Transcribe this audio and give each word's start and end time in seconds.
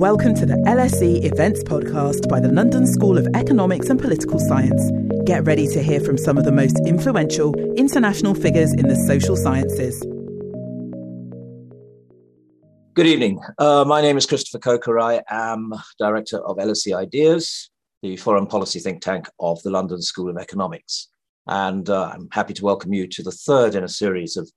Welcome 0.00 0.34
to 0.36 0.46
the 0.46 0.54
LSE 0.54 1.30
Events 1.30 1.62
Podcast 1.62 2.26
by 2.26 2.40
the 2.40 2.48
London 2.48 2.86
School 2.86 3.18
of 3.18 3.28
Economics 3.34 3.90
and 3.90 4.00
Political 4.00 4.38
Science. 4.38 4.90
Get 5.26 5.44
ready 5.44 5.66
to 5.66 5.82
hear 5.82 6.00
from 6.00 6.16
some 6.16 6.38
of 6.38 6.44
the 6.44 6.52
most 6.52 6.80
influential 6.86 7.54
international 7.76 8.34
figures 8.34 8.72
in 8.72 8.88
the 8.88 8.96
social 8.96 9.36
sciences. 9.36 10.00
Good 12.94 13.08
evening. 13.08 13.40
Uh, 13.58 13.84
my 13.86 14.00
name 14.00 14.16
is 14.16 14.24
Christopher 14.24 14.58
Coker. 14.58 14.98
I 14.98 15.20
am 15.28 15.74
Director 15.98 16.38
of 16.46 16.56
LSE 16.56 16.96
Ideas, 16.96 17.68
the 18.00 18.16
foreign 18.16 18.46
policy 18.46 18.78
think 18.78 19.02
tank 19.02 19.28
of 19.38 19.62
the 19.64 19.70
London 19.70 20.00
School 20.00 20.30
of 20.30 20.38
Economics. 20.38 21.08
And 21.46 21.90
uh, 21.90 22.12
I'm 22.14 22.30
happy 22.32 22.54
to 22.54 22.64
welcome 22.64 22.94
you 22.94 23.06
to 23.06 23.22
the 23.22 23.32
third 23.32 23.74
in 23.74 23.84
a 23.84 23.88
series 23.88 24.38
of 24.38 24.50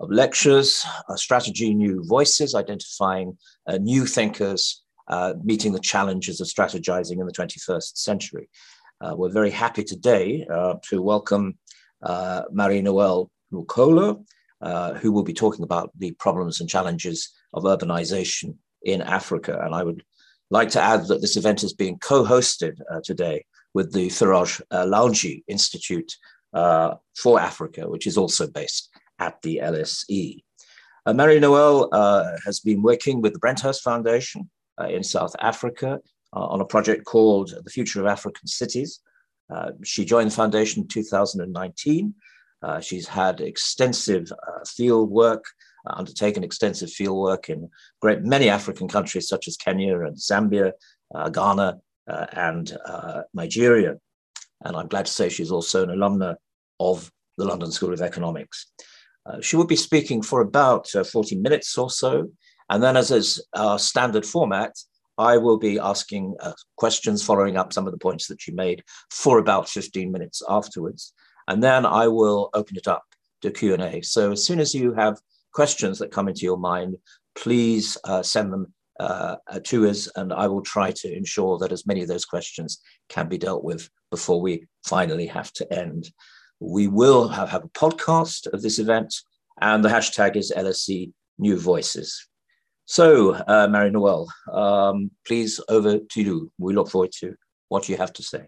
of 0.00 0.10
lectures, 0.12 0.86
strategy, 1.16 1.74
new 1.74 2.04
voices, 2.04 2.54
identifying 2.54 3.36
uh, 3.66 3.78
new 3.78 4.06
thinkers, 4.06 4.84
uh, 5.08 5.34
meeting 5.42 5.72
the 5.72 5.80
challenges 5.80 6.40
of 6.40 6.46
strategizing 6.46 7.20
in 7.20 7.26
the 7.26 7.32
21st 7.32 7.96
century. 7.96 8.48
Uh, 9.00 9.14
we're 9.16 9.30
very 9.30 9.50
happy 9.50 9.84
today 9.84 10.46
uh, 10.52 10.74
to 10.82 11.00
welcome 11.00 11.56
uh, 12.02 12.42
Marie-Noëlle 12.50 13.28
Nwokolo, 13.52 14.24
who 15.00 15.12
will 15.12 15.22
be 15.22 15.32
talking 15.32 15.64
about 15.64 15.90
the 15.98 16.12
problems 16.12 16.60
and 16.60 16.68
challenges 16.68 17.32
of 17.54 17.64
urbanization 17.64 18.56
in 18.82 19.02
Africa. 19.02 19.60
And 19.62 19.74
I 19.74 19.82
would 19.82 20.02
like 20.50 20.70
to 20.70 20.80
add 20.80 21.06
that 21.06 21.20
this 21.20 21.36
event 21.36 21.62
is 21.62 21.72
being 21.72 21.98
co-hosted 21.98 22.78
today 23.04 23.44
with 23.74 23.92
the 23.92 24.08
Firoz 24.08 24.60
Lalji 24.72 25.42
Institute 25.48 26.12
for 26.52 27.40
Africa, 27.40 27.88
which 27.88 28.06
is 28.06 28.16
also 28.16 28.46
based 28.46 28.90
at 29.18 29.40
the 29.42 29.60
LSE. 29.62 30.42
Uh, 31.06 31.12
Marie-Noëlle 31.14 31.88
uh, 31.92 32.36
has 32.44 32.60
been 32.60 32.82
working 32.82 33.22
with 33.22 33.32
the 33.32 33.38
Brenthurst 33.38 33.80
Foundation 33.80 34.42
uh, 34.42 34.57
in 34.86 35.02
South 35.02 35.34
Africa 35.40 35.98
uh, 36.34 36.46
on 36.46 36.60
a 36.60 36.64
project 36.64 37.04
called 37.04 37.52
The 37.64 37.70
Future 37.70 38.00
of 38.00 38.06
African 38.06 38.46
Cities. 38.46 39.00
Uh, 39.52 39.70
she 39.82 40.04
joined 40.04 40.30
the 40.30 40.34
foundation 40.34 40.82
in 40.82 40.88
2019. 40.88 42.14
Uh, 42.62 42.80
she's 42.80 43.06
had 43.06 43.40
extensive 43.40 44.30
field 44.66 45.10
work, 45.10 45.44
undertaken 45.86 46.44
extensive 46.44 46.90
field 46.90 47.16
work 47.16 47.48
in 47.48 47.70
great 48.02 48.22
many 48.22 48.48
African 48.48 48.88
countries 48.88 49.28
such 49.28 49.48
as 49.48 49.56
Kenya 49.56 50.00
and 50.00 50.16
Zambia, 50.16 50.72
Ghana, 51.32 51.78
and 52.06 52.76
Nigeria. 53.32 53.96
And 54.64 54.76
I'm 54.76 54.88
glad 54.88 55.06
to 55.06 55.12
say 55.12 55.28
she's 55.28 55.52
also 55.52 55.84
an 55.84 55.90
alumna 55.90 56.34
of 56.80 57.10
the 57.36 57.44
London 57.44 57.70
School 57.70 57.92
of 57.92 58.02
Economics. 58.02 58.66
Uh, 59.24 59.40
she 59.40 59.56
will 59.56 59.66
be 59.66 59.76
speaking 59.76 60.22
for 60.22 60.40
about 60.40 60.94
uh, 60.94 61.04
40 61.04 61.36
minutes 61.36 61.76
or 61.76 61.90
so. 61.90 62.28
And 62.70 62.82
then, 62.82 62.96
as 62.96 63.10
is 63.10 63.44
our 63.54 63.78
standard 63.78 64.26
format, 64.26 64.76
I 65.16 65.36
will 65.36 65.58
be 65.58 65.78
asking 65.78 66.36
uh, 66.40 66.52
questions 66.76 67.24
following 67.24 67.56
up 67.56 67.72
some 67.72 67.86
of 67.86 67.92
the 67.92 67.98
points 67.98 68.28
that 68.28 68.46
you 68.46 68.54
made 68.54 68.84
for 69.10 69.38
about 69.38 69.68
15 69.68 70.12
minutes 70.12 70.42
afterwards. 70.48 71.12
And 71.48 71.62
then 71.62 71.84
I 71.84 72.06
will 72.08 72.50
open 72.54 72.76
it 72.76 72.86
up 72.86 73.04
to 73.42 73.50
Q&A. 73.50 74.02
So 74.02 74.32
as 74.32 74.44
soon 74.44 74.60
as 74.60 74.74
you 74.74 74.92
have 74.94 75.18
questions 75.52 75.98
that 75.98 76.12
come 76.12 76.28
into 76.28 76.42
your 76.42 76.58
mind, 76.58 76.96
please 77.34 77.96
uh, 78.04 78.22
send 78.22 78.52
them 78.52 78.72
uh, 79.00 79.36
to 79.64 79.88
us, 79.88 80.08
and 80.16 80.32
I 80.32 80.48
will 80.48 80.62
try 80.62 80.90
to 80.90 81.16
ensure 81.16 81.58
that 81.58 81.72
as 81.72 81.86
many 81.86 82.02
of 82.02 82.08
those 82.08 82.24
questions 82.24 82.80
can 83.08 83.28
be 83.28 83.38
dealt 83.38 83.62
with 83.62 83.88
before 84.10 84.40
we 84.40 84.66
finally 84.84 85.26
have 85.26 85.52
to 85.54 85.72
end. 85.72 86.10
We 86.60 86.88
will 86.88 87.28
have, 87.28 87.48
have 87.50 87.64
a 87.64 87.68
podcast 87.68 88.52
of 88.52 88.62
this 88.62 88.78
event, 88.80 89.14
and 89.60 89.84
the 89.84 89.88
hashtag 89.88 90.36
is 90.36 90.52
LSE 90.56 91.12
New 91.38 91.58
Voices. 91.58 92.26
So, 92.90 93.34
uh, 93.34 93.68
Marie-Noëlle, 93.68 94.28
um, 94.50 95.10
please 95.26 95.60
over 95.68 95.98
to 95.98 96.22
you. 96.22 96.50
We 96.56 96.72
look 96.72 96.88
forward 96.88 97.12
to 97.20 97.34
what 97.68 97.86
you 97.86 97.98
have 97.98 98.14
to 98.14 98.22
say. 98.22 98.46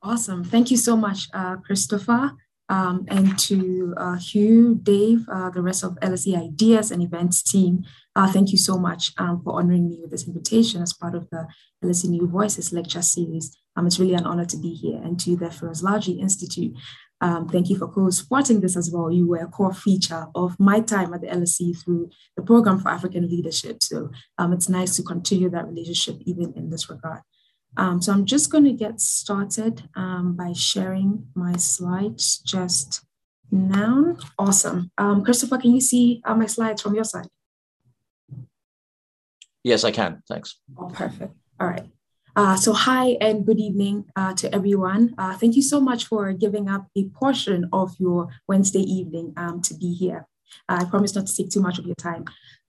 Awesome. 0.00 0.44
Thank 0.44 0.70
you 0.70 0.76
so 0.76 0.96
much, 0.96 1.26
uh, 1.34 1.56
Christopher. 1.56 2.30
Um, 2.68 3.06
and 3.08 3.36
to 3.40 3.94
uh, 3.96 4.16
Hugh, 4.16 4.78
Dave, 4.80 5.28
uh, 5.28 5.50
the 5.50 5.62
rest 5.62 5.82
of 5.82 5.96
LSE 5.96 6.40
Ideas 6.40 6.92
and 6.92 7.02
Events 7.02 7.42
team, 7.42 7.84
uh, 8.14 8.30
thank 8.30 8.52
you 8.52 8.58
so 8.58 8.78
much 8.78 9.12
um, 9.18 9.42
for 9.42 9.54
honoring 9.54 9.88
me 9.88 9.98
with 10.00 10.12
this 10.12 10.28
invitation 10.28 10.80
as 10.80 10.92
part 10.92 11.16
of 11.16 11.28
the 11.30 11.48
LSE 11.84 12.08
New 12.08 12.28
Voices 12.28 12.72
lecture 12.72 13.02
series. 13.02 13.54
Um, 13.74 13.88
it's 13.88 13.98
really 13.98 14.14
an 14.14 14.26
honor 14.26 14.44
to 14.44 14.56
be 14.56 14.72
here. 14.72 15.00
And 15.02 15.18
to 15.20 15.34
the 15.34 15.46
Firoz 15.46 15.82
Lalji 15.82 16.20
Institute, 16.20 16.72
um, 17.20 17.48
thank 17.48 17.70
you 17.70 17.78
for 17.78 17.88
co-supporting 17.88 18.60
this 18.60 18.76
as 18.76 18.90
well. 18.90 19.10
You 19.10 19.26
were 19.26 19.38
a 19.38 19.46
core 19.46 19.72
feature 19.72 20.26
of 20.34 20.58
my 20.58 20.80
time 20.80 21.14
at 21.14 21.20
the 21.20 21.28
LSE 21.28 21.82
through 21.82 22.10
the 22.36 22.42
Program 22.42 22.80
for 22.80 22.90
African 22.90 23.28
Leadership. 23.28 23.82
So 23.82 24.10
um, 24.38 24.52
it's 24.52 24.68
nice 24.68 24.96
to 24.96 25.02
continue 25.02 25.48
that 25.50 25.66
relationship 25.66 26.16
even 26.26 26.52
in 26.54 26.70
this 26.70 26.90
regard. 26.90 27.20
Um, 27.76 28.00
so 28.00 28.12
I'm 28.12 28.24
just 28.24 28.52
going 28.52 28.64
to 28.64 28.72
get 28.72 29.00
started 29.00 29.88
um, 29.96 30.36
by 30.36 30.52
sharing 30.52 31.26
my 31.34 31.56
slides 31.56 32.38
just 32.38 33.04
now. 33.50 34.16
Awesome. 34.38 34.90
Um, 34.98 35.24
Christopher, 35.24 35.58
can 35.58 35.72
you 35.72 35.80
see 35.80 36.20
uh, 36.24 36.34
my 36.34 36.46
slides 36.46 36.82
from 36.82 36.94
your 36.94 37.04
side? 37.04 37.26
Yes, 39.62 39.82
I 39.82 39.90
can. 39.90 40.22
Thanks. 40.28 40.60
Oh, 40.78 40.88
perfect. 40.88 41.34
All 41.58 41.66
right. 41.66 41.86
Uh, 42.36 42.56
so, 42.56 42.72
hi 42.72 43.16
and 43.20 43.46
good 43.46 43.60
evening 43.60 44.04
uh, 44.16 44.34
to 44.34 44.52
everyone. 44.52 45.14
Uh, 45.16 45.36
thank 45.36 45.54
you 45.54 45.62
so 45.62 45.80
much 45.80 46.06
for 46.06 46.32
giving 46.32 46.68
up 46.68 46.88
a 46.96 47.04
portion 47.10 47.68
of 47.72 47.94
your 48.00 48.28
Wednesday 48.48 48.80
evening 48.80 49.32
um, 49.36 49.62
to 49.62 49.72
be 49.72 49.94
here. 49.94 50.26
I 50.68 50.84
promise 50.84 51.14
not 51.14 51.28
to 51.28 51.36
take 51.36 51.50
too 51.50 51.60
much 51.60 51.78
of 51.78 51.86
your 51.86 51.94
time. 51.94 52.24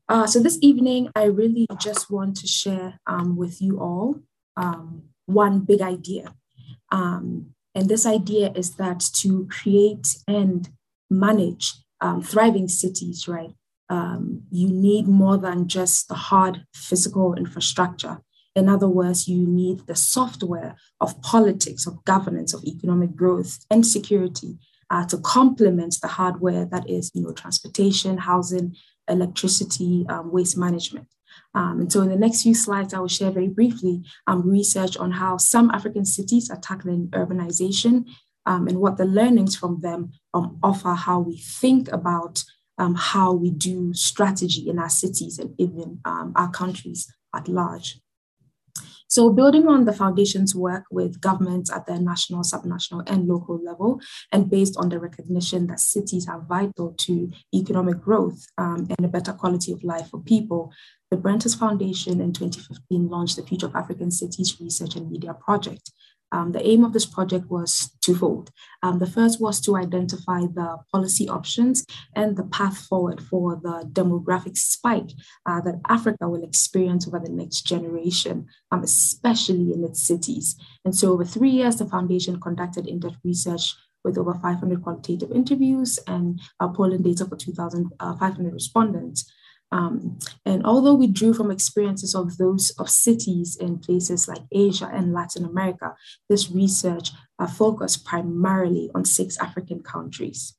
Uh, 0.08 0.28
so, 0.28 0.40
this 0.40 0.60
evening, 0.62 1.10
I 1.16 1.24
really 1.24 1.66
just 1.80 2.12
want 2.12 2.38
to 2.38 2.48
share 2.48 3.00
um, 3.08 3.36
with 3.36 3.60
you 3.60 3.80
all 3.80 4.20
um, 4.56 5.02
one 5.26 5.62
big 5.62 5.82
idea. 5.82 6.36
Um, 6.92 7.48
and 7.74 7.90
this 7.90 8.06
idea 8.06 8.52
is 8.56 8.76
that 8.76 9.00
to 9.16 9.48
create 9.50 10.16
and 10.28 10.70
manage 11.10 11.74
um, 12.02 12.22
thriving 12.22 12.68
cities, 12.68 13.28
right, 13.28 13.56
um, 13.90 14.44
you 14.52 14.70
need 14.70 15.08
more 15.08 15.38
than 15.38 15.68
just 15.68 16.08
the 16.08 16.14
hard 16.14 16.66
physical 16.76 17.34
infrastructure. 17.34 18.22
In 18.56 18.70
other 18.70 18.88
words, 18.88 19.28
you 19.28 19.46
need 19.46 19.86
the 19.86 19.96
software 19.96 20.76
of 21.02 21.22
politics, 21.22 21.86
of 21.86 22.04
governance, 22.06 22.54
of 22.54 22.64
economic 22.64 23.16
growth 23.16 23.66
and 23.70 23.86
security 23.86 24.58
uh, 24.90 25.06
to 25.08 25.18
complement 25.18 25.98
the 26.02 26.08
hardware 26.08 26.66
that 26.66 26.90
is, 26.90 27.12
you 27.14 27.24
know, 27.24 27.34
transportation, 27.34 28.18
housing, 28.18 28.76
electricity, 29.10 30.06
um, 30.10 30.32
waste 30.32 30.58
management. 30.58 31.08
Um, 31.54 31.82
and 31.82 31.92
so 31.92 32.02
in 32.02 32.10
the 32.10 32.16
next 32.16 32.44
few 32.44 32.56
slides, 32.56 32.94
I 32.94 33.00
will 33.00 33.08
share 33.08 33.32
very 33.32 33.50
briefly 33.50 34.04
um, 34.28 34.50
research 34.50 34.96
on 34.98 35.12
how 35.12 35.38
some 35.38 35.70
African 35.72 36.06
cities 36.06 36.50
are 36.50 36.60
tackling 36.60 37.08
urbanization 37.10 38.06
um, 38.46 38.68
and 38.68 38.80
what 38.80 38.98
the 38.98 39.06
learnings 39.06 39.56
from 39.56 39.82
them 39.82 40.12
um, 40.34 40.60
offer 40.64 40.94
how 40.94 41.20
we 41.20 41.38
think 41.38 41.92
about 41.92 42.44
um, 42.78 42.96
how 42.96 43.34
we 43.34 43.52
do 43.52 43.94
strategy 43.94 44.70
in 44.70 44.80
our 44.80 44.90
cities 44.90 45.40
and 45.40 45.56
even 45.58 46.00
our 46.06 46.52
countries 46.52 47.12
at 47.34 47.48
large. 47.48 48.00
So, 49.16 49.30
building 49.30 49.70
on 49.70 49.86
the 49.86 49.94
foundation's 49.94 50.54
work 50.54 50.84
with 50.92 51.22
governments 51.22 51.72
at 51.72 51.86
the 51.86 51.98
national, 51.98 52.44
subnational, 52.44 53.10
and 53.10 53.30
local 53.30 53.58
level, 53.64 54.02
and 54.34 54.50
based 54.50 54.76
on 54.76 54.90
the 54.90 55.00
recognition 55.00 55.68
that 55.68 55.80
cities 55.80 56.28
are 56.28 56.42
vital 56.42 56.94
to 57.06 57.32
economic 57.54 58.02
growth 58.02 58.46
um, 58.58 58.88
and 58.90 59.06
a 59.06 59.08
better 59.08 59.32
quality 59.32 59.72
of 59.72 59.86
life 59.86 60.10
for 60.10 60.20
people, 60.20 60.74
the 61.12 61.16
Brenthurst 61.16 61.58
Foundation 61.58 62.20
in 62.20 62.34
2015 62.34 63.08
launched 63.08 63.38
the 63.38 63.44
Future 63.44 63.68
of 63.68 63.76
African 63.78 64.12
Cities 64.12 64.58
Research 64.60 64.98
and 64.98 65.10
Media 65.10 65.34
Project, 65.34 65.92
um, 66.32 66.52
the 66.52 66.66
aim 66.66 66.84
of 66.84 66.94
this 66.94 67.06
project 67.06 67.50
was 67.50 67.92
twofold. 68.02 68.52
Um, 68.84 69.00
the 69.00 69.08
first 69.08 69.42
was 69.42 69.62
to 69.62 69.76
identify 69.76 70.42
the 70.42 70.78
policy 70.92 71.30
options 71.30 71.86
and 72.16 72.36
the 72.36 72.44
path 72.44 72.78
forward 72.78 73.22
for 73.22 73.60
the 73.62 73.90
demographic 73.92 74.58
spike 74.58 75.12
uh, 75.46 75.62
that 75.62 75.82
Africa 75.88 76.28
will 76.28 76.44
experience 76.44 77.08
over 77.08 77.20
the 77.20 77.32
next 77.32 77.62
generation, 77.62 78.48
um, 78.72 78.84
especially 78.84 79.74
in 79.74 79.84
its 79.84 80.02
cities. 80.06 80.56
And 80.84 80.96
so, 80.96 81.14
over 81.14 81.26
three 81.26 81.52
years, 81.52 81.78
the 81.78 81.86
foundation 81.86 82.40
conducted 82.40 82.88
in 82.88 83.00
depth 83.00 83.18
research 83.24 83.76
with 84.04 84.18
over 84.18 84.36
500 84.36 84.84
qualitative 84.84 85.32
interviews 85.32 86.00
and 86.08 86.40
uh, 86.60 86.68
polling 86.70 87.02
data 87.02 87.26
for 87.26 87.36
2,500 87.36 88.00
uh, 88.00 88.52
respondents. 88.52 89.30
Um, 89.72 90.20
and 90.46 90.66
although 90.66 90.94
we 90.94 91.08
drew 91.08 91.34
from 91.34 91.52
experiences 91.52 92.16
of 92.16 92.38
those 92.38 92.70
of 92.80 92.90
cities 92.90 93.58
in 93.60 93.80
places 93.80 94.28
like 94.28 94.44
Asia 94.52 94.90
and 94.94 95.14
Latin 95.14 95.44
America, 95.44 95.96
this 96.30 96.52
research 96.52 97.12
uh, 97.40 97.48
focused 97.48 98.06
primarily 98.06 98.90
on 98.96 99.06
six 99.06 99.38
African 99.40 99.82
countries. 99.82 100.56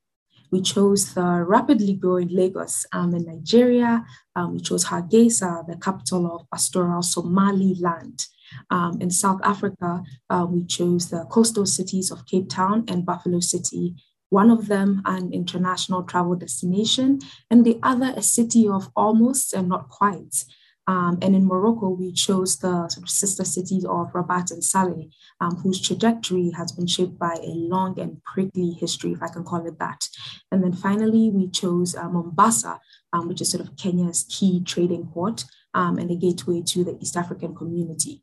We 0.50 0.60
chose 0.60 1.14
the 1.14 1.44
rapidly 1.46 1.94
growing 1.94 2.28
Lagos 2.28 2.86
um, 2.92 3.14
in 3.14 3.24
Nigeria. 3.24 4.04
Um, 4.36 4.54
we 4.54 4.60
chose 4.60 4.84
Hargeisa, 4.84 5.66
the 5.66 5.76
capital 5.76 6.34
of 6.34 6.50
pastoral 6.50 7.02
Somaliland. 7.02 8.26
Um, 8.70 8.98
in 9.00 9.10
South 9.10 9.40
Africa, 9.42 10.02
uh, 10.30 10.46
we 10.48 10.64
chose 10.64 11.10
the 11.10 11.24
coastal 11.24 11.66
cities 11.66 12.12
of 12.12 12.26
Cape 12.26 12.48
Town 12.48 12.84
and 12.86 13.04
Buffalo 13.04 13.40
City 13.40 13.96
one 14.30 14.50
of 14.50 14.66
them 14.66 15.02
an 15.04 15.32
international 15.32 16.02
travel 16.02 16.34
destination, 16.34 17.20
and 17.50 17.64
the 17.64 17.78
other 17.82 18.12
a 18.16 18.22
city 18.22 18.68
of 18.68 18.90
almost 18.96 19.52
and 19.52 19.68
not 19.68 19.88
quite. 19.88 20.44
Um, 20.88 21.18
and 21.20 21.34
in 21.34 21.46
Morocco, 21.46 21.88
we 21.88 22.12
chose 22.12 22.58
the 22.58 22.88
sort 22.88 23.02
of 23.02 23.10
sister 23.10 23.44
cities 23.44 23.84
of 23.84 24.12
Rabat 24.12 24.52
and 24.52 24.62
Salé, 24.62 25.10
um, 25.40 25.56
whose 25.56 25.80
trajectory 25.80 26.50
has 26.50 26.70
been 26.70 26.86
shaped 26.86 27.18
by 27.18 27.34
a 27.42 27.50
long 27.50 27.98
and 27.98 28.22
prickly 28.22 28.70
history, 28.70 29.12
if 29.12 29.22
I 29.22 29.28
can 29.28 29.42
call 29.42 29.66
it 29.66 29.78
that. 29.80 30.08
And 30.52 30.62
then 30.62 30.72
finally, 30.72 31.30
we 31.30 31.48
chose 31.50 31.96
uh, 31.96 32.08
Mombasa, 32.08 32.80
um, 33.12 33.26
which 33.26 33.40
is 33.40 33.50
sort 33.50 33.66
of 33.66 33.76
Kenya's 33.76 34.26
key 34.28 34.62
trading 34.62 35.08
port 35.08 35.44
um, 35.74 35.98
and 35.98 36.10
a 36.10 36.14
gateway 36.14 36.62
to 36.66 36.84
the 36.84 36.96
East 37.00 37.16
African 37.16 37.54
community. 37.54 38.22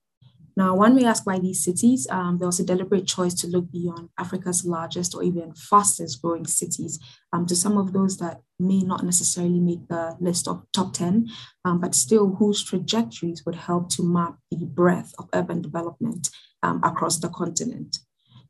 Now, 0.56 0.76
one 0.76 0.96
may 0.96 1.06
ask 1.06 1.26
why 1.26 1.40
these 1.40 1.64
cities. 1.64 2.08
Um, 2.10 2.38
there 2.38 2.48
was 2.48 2.60
a 2.60 2.66
deliberate 2.66 3.08
choice 3.08 3.34
to 3.36 3.48
look 3.48 3.72
beyond 3.72 4.10
Africa's 4.20 4.66
largest 4.66 5.16
or 5.16 5.24
even 5.24 5.54
fastest 5.56 6.22
growing 6.22 6.46
cities 6.46 7.00
um, 7.32 7.46
to 7.48 7.56
some 7.56 7.78
of 7.78 7.94
those 7.94 8.18
that 8.18 8.42
may 8.60 8.82
not 8.82 9.04
necessarily 9.04 9.60
make 9.60 9.88
the 9.88 10.16
list 10.20 10.48
of 10.48 10.64
top 10.74 10.94
10, 10.94 11.28
um, 11.66 11.80
but 11.80 11.96
still 11.96 12.36
whose 12.36 12.64
trajectories 12.64 13.44
would 13.46 13.56
help 13.56 13.90
to 13.90 14.04
map 14.04 14.36
the 14.52 14.66
breadth 14.66 15.14
of 15.18 15.30
urban 15.34 15.62
development 15.62 16.30
um, 16.62 16.82
across 16.84 17.20
the 17.20 17.30
continent. 17.30 17.98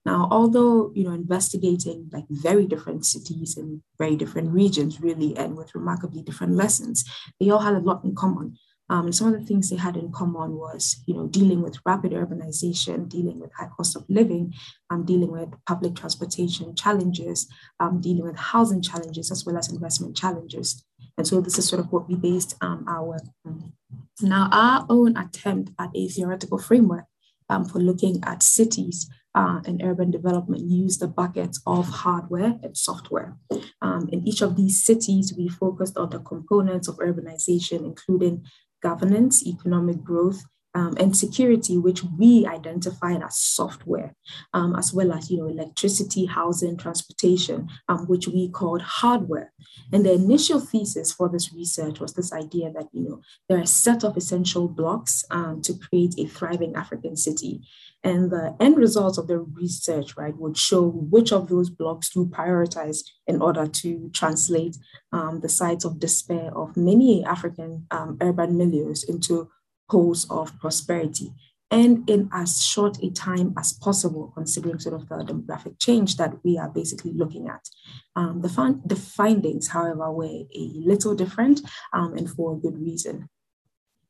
Now, 0.05 0.27
although 0.31 0.91
you 0.93 1.05
know 1.05 1.13
investigating 1.13 2.09
like 2.11 2.25
very 2.29 2.65
different 2.65 3.05
cities 3.05 3.57
in 3.57 3.81
very 3.97 4.17
different 4.17 4.51
regions, 4.51 4.99
really, 4.99 5.35
and 5.37 5.55
with 5.55 5.73
remarkably 5.73 6.21
different 6.21 6.55
lessons, 6.55 7.05
they 7.39 7.49
all 7.49 7.59
had 7.59 7.75
a 7.75 7.79
lot 7.79 8.03
in 8.03 8.13
common. 8.13 8.57
Um, 8.89 9.11
some 9.11 9.33
of 9.33 9.39
the 9.39 9.45
things 9.45 9.69
they 9.69 9.77
had 9.77 9.95
in 9.95 10.11
common 10.11 10.55
was, 10.55 11.01
you 11.05 11.13
know, 11.13 11.27
dealing 11.27 11.61
with 11.61 11.79
rapid 11.85 12.11
urbanization, 12.11 13.07
dealing 13.07 13.39
with 13.39 13.51
high 13.57 13.69
cost 13.75 13.95
of 13.95 14.03
living, 14.09 14.53
um, 14.89 15.05
dealing 15.05 15.31
with 15.31 15.49
public 15.65 15.95
transportation 15.95 16.75
challenges, 16.75 17.47
um, 17.79 18.01
dealing 18.01 18.23
with 18.23 18.37
housing 18.37 18.81
challenges, 18.81 19.31
as 19.31 19.45
well 19.45 19.57
as 19.57 19.71
investment 19.71 20.17
challenges. 20.17 20.83
And 21.17 21.25
so 21.25 21.41
this 21.41 21.57
is 21.57 21.67
sort 21.67 21.79
of 21.79 21.91
what 21.91 22.09
we 22.09 22.15
based 22.15 22.55
um, 22.61 22.85
our 22.87 23.05
work 23.05 23.23
on. 23.45 23.73
Now, 24.21 24.49
our 24.51 24.85
own 24.89 25.17
attempt 25.17 25.71
at 25.79 25.89
a 25.95 26.07
theoretical 26.07 26.57
framework 26.57 27.05
um, 27.49 27.65
for 27.65 27.79
looking 27.79 28.23
at 28.23 28.43
cities 28.43 29.09
uh, 29.35 29.61
and 29.65 29.81
urban 29.83 30.11
development 30.11 30.69
use 30.69 30.97
the 30.97 31.07
buckets 31.07 31.61
of 31.65 31.87
hardware 31.87 32.59
and 32.61 32.77
software. 32.77 33.37
Um, 33.81 34.07
in 34.11 34.27
each 34.27 34.41
of 34.41 34.55
these 34.55 34.83
cities, 34.83 35.33
we 35.37 35.49
focused 35.49 35.97
on 35.97 36.09
the 36.11 36.19
components 36.19 36.87
of 36.87 36.97
urbanization, 36.97 37.83
including 37.83 38.45
governance, 38.83 39.47
economic 39.47 40.03
growth, 40.03 40.43
um, 40.75 40.95
and 40.99 41.15
security, 41.15 41.77
which 41.77 42.03
we 42.03 42.45
identified 42.47 43.21
as 43.21 43.37
software, 43.37 44.15
um, 44.53 44.75
as 44.75 44.93
well 44.93 45.11
as 45.11 45.29
you 45.29 45.37
know 45.37 45.47
electricity, 45.47 46.25
housing, 46.25 46.77
transportation, 46.77 47.69
um, 47.87 48.05
which 48.07 48.27
we 48.27 48.49
called 48.49 48.81
hardware. 48.81 49.53
And 49.91 50.05
the 50.05 50.13
initial 50.13 50.59
thesis 50.59 51.11
for 51.11 51.29
this 51.29 51.53
research 51.53 51.99
was 51.99 52.13
this 52.13 52.33
idea 52.33 52.71
that 52.71 52.87
you 52.91 53.03
know 53.03 53.21
there 53.47 53.57
are 53.59 53.63
a 53.63 53.67
set 53.67 54.03
of 54.03 54.17
essential 54.17 54.67
blocks 54.67 55.23
um, 55.29 55.61
to 55.61 55.73
create 55.73 56.15
a 56.17 56.25
thriving 56.25 56.75
African 56.75 57.15
city, 57.15 57.61
and 58.03 58.31
the 58.31 58.55
end 58.59 58.77
results 58.77 59.17
of 59.17 59.27
the 59.27 59.39
research, 59.39 60.17
right, 60.17 60.35
would 60.37 60.57
show 60.57 60.89
which 60.89 61.31
of 61.31 61.47
those 61.49 61.69
blocks 61.69 62.09
to 62.09 62.25
prioritize 62.25 62.99
in 63.27 63.41
order 63.41 63.67
to 63.67 64.09
translate 64.13 64.75
um, 65.11 65.39
the 65.41 65.49
sites 65.49 65.85
of 65.85 65.99
despair 65.99 66.51
of 66.55 66.75
many 66.75 67.23
African 67.23 67.85
um, 67.91 68.17
urban 68.21 68.55
milieux 68.55 69.07
into 69.07 69.49
poles 69.89 70.29
of 70.29 70.57
prosperity. 70.59 71.33
And 71.71 72.07
in 72.07 72.29
as 72.31 72.63
short 72.63 73.01
a 73.01 73.09
time 73.09 73.53
as 73.57 73.73
possible, 73.73 74.31
considering 74.35 74.77
sort 74.77 74.93
of 74.93 75.09
the 75.09 75.15
demographic 75.15 75.79
change 75.79 76.17
that 76.17 76.35
we 76.43 76.57
are 76.57 76.69
basically 76.69 77.13
looking 77.13 77.47
at. 77.49 77.67
Um, 78.15 78.41
the, 78.41 78.49
fun- 78.49 78.83
the 78.85 78.95
findings, 78.95 79.69
however, 79.69 80.11
were 80.11 80.25
a 80.25 80.71
little 80.75 81.15
different 81.15 81.61
um, 81.91 82.13
and 82.15 82.29
for 82.29 82.53
a 82.53 82.59
good 82.59 82.79
reason. 82.79 83.27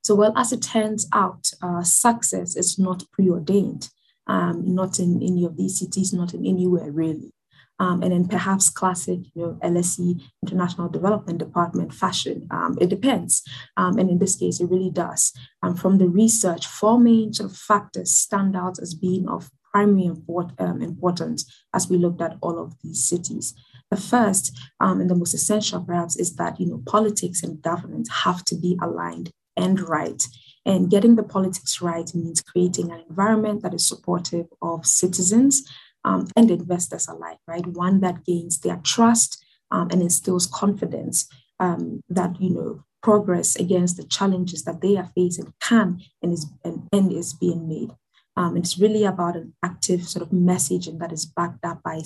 So, 0.04 0.16
well, 0.16 0.34
as 0.38 0.52
it 0.52 0.62
turns 0.62 1.08
out, 1.14 1.50
uh, 1.62 1.84
success 1.84 2.58
is 2.58 2.78
not 2.78 3.04
preordained, 3.14 3.90
um, 4.28 4.76
not 4.76 5.00
in 5.00 5.24
any 5.24 5.46
of 5.46 5.56
these 5.56 5.80
cities, 5.80 6.12
not 6.12 6.34
in 6.34 6.46
anywhere 6.46 6.92
really. 6.92 7.32
Um, 7.80 8.04
and 8.04 8.12
then 8.12 8.28
perhaps 8.28 8.70
classic, 8.70 9.20
you 9.34 9.42
know, 9.42 9.60
LSE 9.64 10.22
International 10.44 10.88
Development 10.90 11.40
Department 11.40 11.94
fashion. 11.94 12.48
Um, 12.52 12.78
it 12.80 12.90
depends, 12.90 13.44
um, 13.78 13.98
and 13.98 14.10
in 14.10 14.20
this 14.20 14.36
case, 14.36 14.60
it 14.60 14.70
really 14.70 14.92
does. 14.92 15.34
And 15.62 15.80
from 15.80 15.98
the 15.98 16.08
research, 16.08 16.68
four 16.68 17.00
main 17.00 17.34
sort 17.34 17.52
of 17.52 17.58
factors 17.58 18.12
stand 18.12 18.56
out 18.56 18.80
as 18.80 18.94
being 18.94 19.28
of 19.28 19.50
primary 19.74 20.06
import, 20.06 20.52
um, 20.60 20.82
importance 20.82 21.52
as 21.74 21.90
we 21.90 21.98
looked 21.98 22.22
at 22.22 22.38
all 22.42 22.60
of 22.62 22.76
these 22.84 23.04
cities. 23.04 23.54
The 23.90 23.98
first 23.98 24.58
um, 24.80 25.02
and 25.02 25.10
the 25.10 25.16
most 25.16 25.34
essential, 25.34 25.82
perhaps, 25.82 26.16
is 26.16 26.36
that 26.36 26.60
you 26.60 26.68
know 26.68 26.82
politics 26.86 27.44
and 27.44 27.62
governance 27.62 28.10
have 28.24 28.46
to 28.46 28.56
be 28.56 28.78
aligned 28.82 29.32
and 29.58 29.80
right. 29.80 30.26
And 30.66 30.90
getting 30.90 31.16
the 31.16 31.24
politics 31.24 31.82
right 31.82 32.10
means 32.16 32.42
creating 32.42 32.92
an 32.92 33.04
environment 33.10 33.64
that 33.64 33.74
is 33.74 33.86
supportive 33.86 34.48
of 34.62 34.86
citizens 34.86 35.64
um, 36.06 36.28
and 36.36 36.52
investors 36.52 37.08
alike, 37.08 37.38
right? 37.48 37.66
One 37.66 38.02
that 38.02 38.26
gains 38.26 38.60
their 38.60 38.78
trust 38.84 39.44
um, 39.72 39.90
and 39.92 40.02
instills 40.02 40.48
confidence 40.48 41.28
um, 41.60 42.02
that, 42.10 42.40
you 42.42 42.50
know, 42.50 42.84
progress 43.02 43.56
against 43.56 43.98
the 43.98 44.04
challenges 44.04 44.64
that 44.64 44.82
they 44.82 44.96
are 44.98 45.10
facing 45.16 45.54
can 45.62 46.02
and 46.22 46.34
is, 46.34 46.46
and, 46.64 46.88
and 46.92 47.12
is 47.12 47.34
being 47.34 47.68
made. 47.68 47.92
Um, 48.36 48.58
it's 48.58 48.80
really 48.80 49.04
about 49.04 49.36
an 49.36 49.54
active 49.62 50.08
sort 50.08 50.24
of 50.24 50.32
messaging 50.32 51.00
that 51.00 51.12
is 51.12 51.26
backed 51.26 51.64
up 51.66 51.84
by 51.84 52.02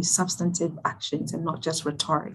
substantive 0.00 0.78
actions 0.84 1.32
and 1.32 1.44
not 1.44 1.60
just 1.60 1.84
rhetoric. 1.84 2.34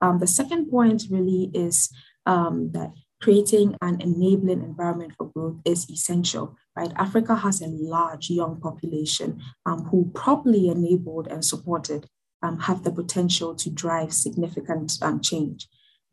Um, 0.00 0.18
the 0.18 0.26
second 0.26 0.70
point 0.70 1.04
really 1.10 1.50
is 1.54 1.90
um, 2.26 2.72
that 2.72 2.92
creating 3.20 3.76
an 3.80 4.00
enabling 4.00 4.62
environment 4.62 5.14
for 5.16 5.30
growth 5.30 5.60
is 5.64 5.88
essential, 5.88 6.56
right? 6.76 6.92
Africa 6.96 7.36
has 7.36 7.60
a 7.60 7.68
large 7.68 8.30
young 8.30 8.60
population 8.60 9.40
um, 9.66 9.84
who, 9.84 10.10
properly 10.14 10.68
enabled 10.68 11.28
and 11.28 11.44
supported, 11.44 12.08
um, 12.42 12.58
have 12.60 12.84
the 12.84 12.90
potential 12.90 13.54
to 13.54 13.70
drive 13.70 14.12
significant 14.12 14.98
um, 15.02 15.20
change. 15.20 15.68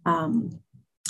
Um, 0.06 0.60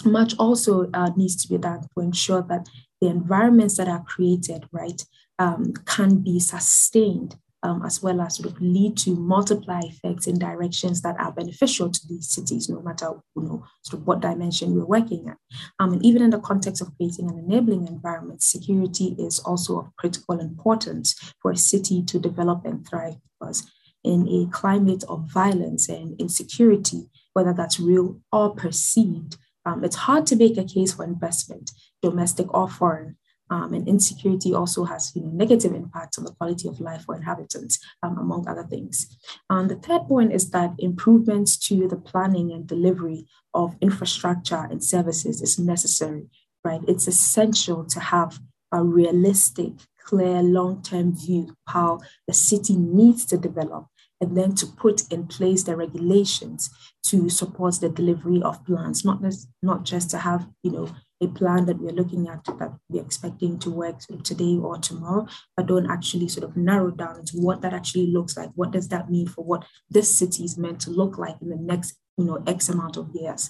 much 0.06 0.33
also 0.39 0.89
uh, 0.94 1.12
needs 1.15 1.36
to 1.44 1.50
be 1.50 1.57
done 1.57 1.81
to 1.81 2.01
ensure 2.01 2.42
that 2.44 2.68
the 3.00 3.07
environments 3.07 3.77
that 3.77 3.88
are 3.88 4.03
created, 4.03 4.65
right, 4.71 5.03
um, 5.38 5.74
can 5.86 6.18
be 6.18 6.39
sustained 6.39 7.36
um, 7.63 7.83
as 7.85 8.01
well 8.01 8.21
as 8.21 8.37
sort 8.37 8.49
of 8.49 8.61
lead 8.61 8.97
to 8.97 9.15
multiply 9.15 9.81
effects 9.83 10.27
in 10.27 10.39
directions 10.39 11.01
that 11.01 11.19
are 11.19 11.31
beneficial 11.31 11.89
to 11.89 12.07
these 12.07 12.29
cities, 12.29 12.69
no 12.69 12.81
matter 12.81 13.11
you 13.35 13.43
know 13.43 13.65
sort 13.83 14.01
of 14.01 14.07
what 14.07 14.21
dimension 14.21 14.75
we're 14.75 14.85
working 14.85 15.27
at. 15.29 15.37
Um, 15.79 15.93
and 15.93 16.05
even 16.05 16.21
in 16.21 16.31
the 16.31 16.39
context 16.39 16.81
of 16.81 16.95
creating 16.97 17.29
an 17.29 17.39
enabling 17.39 17.87
environment, 17.87 18.41
security 18.41 19.15
is 19.19 19.39
also 19.39 19.80
of 19.80 19.95
critical 19.97 20.39
importance 20.39 21.33
for 21.41 21.51
a 21.51 21.57
city 21.57 22.03
to 22.03 22.19
develop 22.19 22.65
and 22.65 22.87
thrive 22.87 23.18
because 23.39 23.69
in 24.03 24.27
a 24.27 24.49
climate 24.51 25.03
of 25.07 25.30
violence 25.31 25.87
and 25.89 26.19
insecurity, 26.19 27.09
whether 27.33 27.53
that's 27.53 27.80
real 27.80 28.19
or 28.31 28.56
perceived, 28.56 29.37
um, 29.65 29.83
it's 29.83 29.95
hard 29.95 30.25
to 30.27 30.35
make 30.35 30.57
a 30.57 30.63
case 30.63 30.94
for 30.94 31.03
investment, 31.03 31.71
domestic 32.01 32.51
or 32.53 32.68
foreign, 32.68 33.18
um, 33.51 33.73
and 33.73 33.87
insecurity 33.87 34.53
also 34.53 34.85
has 34.85 35.11
you 35.13 35.21
know, 35.21 35.29
negative 35.29 35.75
impacts 35.75 36.17
on 36.17 36.23
the 36.23 36.31
quality 36.31 36.69
of 36.69 36.79
life 36.79 37.03
for 37.03 37.15
inhabitants, 37.15 37.79
um, 38.01 38.17
among 38.17 38.47
other 38.47 38.63
things. 38.63 39.17
And 39.49 39.69
the 39.69 39.75
third 39.75 40.07
point 40.07 40.31
is 40.31 40.49
that 40.51 40.73
improvements 40.79 41.57
to 41.67 41.87
the 41.87 41.97
planning 41.97 42.51
and 42.53 42.65
delivery 42.65 43.27
of 43.53 43.75
infrastructure 43.81 44.67
and 44.71 44.81
services 44.81 45.41
is 45.41 45.59
necessary, 45.59 46.27
right? 46.63 46.81
It's 46.87 47.07
essential 47.07 47.83
to 47.85 47.99
have 47.99 48.39
a 48.71 48.81
realistic, 48.81 49.73
clear, 50.01 50.41
long-term 50.41 51.17
view 51.17 51.49
of 51.49 51.55
how 51.67 51.99
the 52.27 52.33
city 52.33 52.77
needs 52.77 53.25
to 53.25 53.37
develop 53.37 53.87
and 54.21 54.37
then 54.37 54.55
to 54.55 54.65
put 54.65 55.11
in 55.11 55.27
place 55.27 55.63
the 55.63 55.75
regulations 55.75 56.69
to 57.03 57.27
support 57.27 57.81
the 57.81 57.89
delivery 57.89 58.41
of 58.43 58.63
plans, 58.65 59.03
not, 59.03 59.21
not 59.61 59.83
just 59.83 60.09
to 60.11 60.19
have, 60.19 60.47
you 60.63 60.71
know, 60.71 60.89
a 61.21 61.28
plan 61.28 61.66
that 61.66 61.80
we're 61.80 61.92
looking 61.92 62.28
at 62.28 62.44
that 62.45 62.73
we're 62.90 63.04
expecting 63.04 63.59
to 63.59 63.69
work 63.69 63.99
today 64.23 64.57
or 64.57 64.78
tomorrow, 64.78 65.28
but 65.56 65.68
don't 65.68 65.90
actually 65.90 66.28
sort 66.28 66.44
of 66.44 66.57
narrow 66.57 66.92
down 66.92 67.19
into 67.19 67.37
what 67.37 67.61
that 67.61 67.73
actually 67.73 68.07
looks 68.07 68.35
like. 68.35 68.49
What 68.56 68.71
does 68.71 68.87
that 68.90 69.09
mean 69.09 69.28
for 69.28 69.44
what 69.45 69.66
this 69.90 70.13
city 70.13 70.44
is 70.44 70.57
meant 70.57 70.80
to 70.81 70.90
look 70.90 71.18
like 71.18 71.35
in 71.42 71.49
the 71.49 71.57
next, 71.57 71.95
you 72.18 72.25
know, 72.25 72.44
X 72.47 72.69
amount 72.69 72.97
of 72.97 73.09
years? 73.13 73.49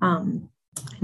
Um, 0.00 0.48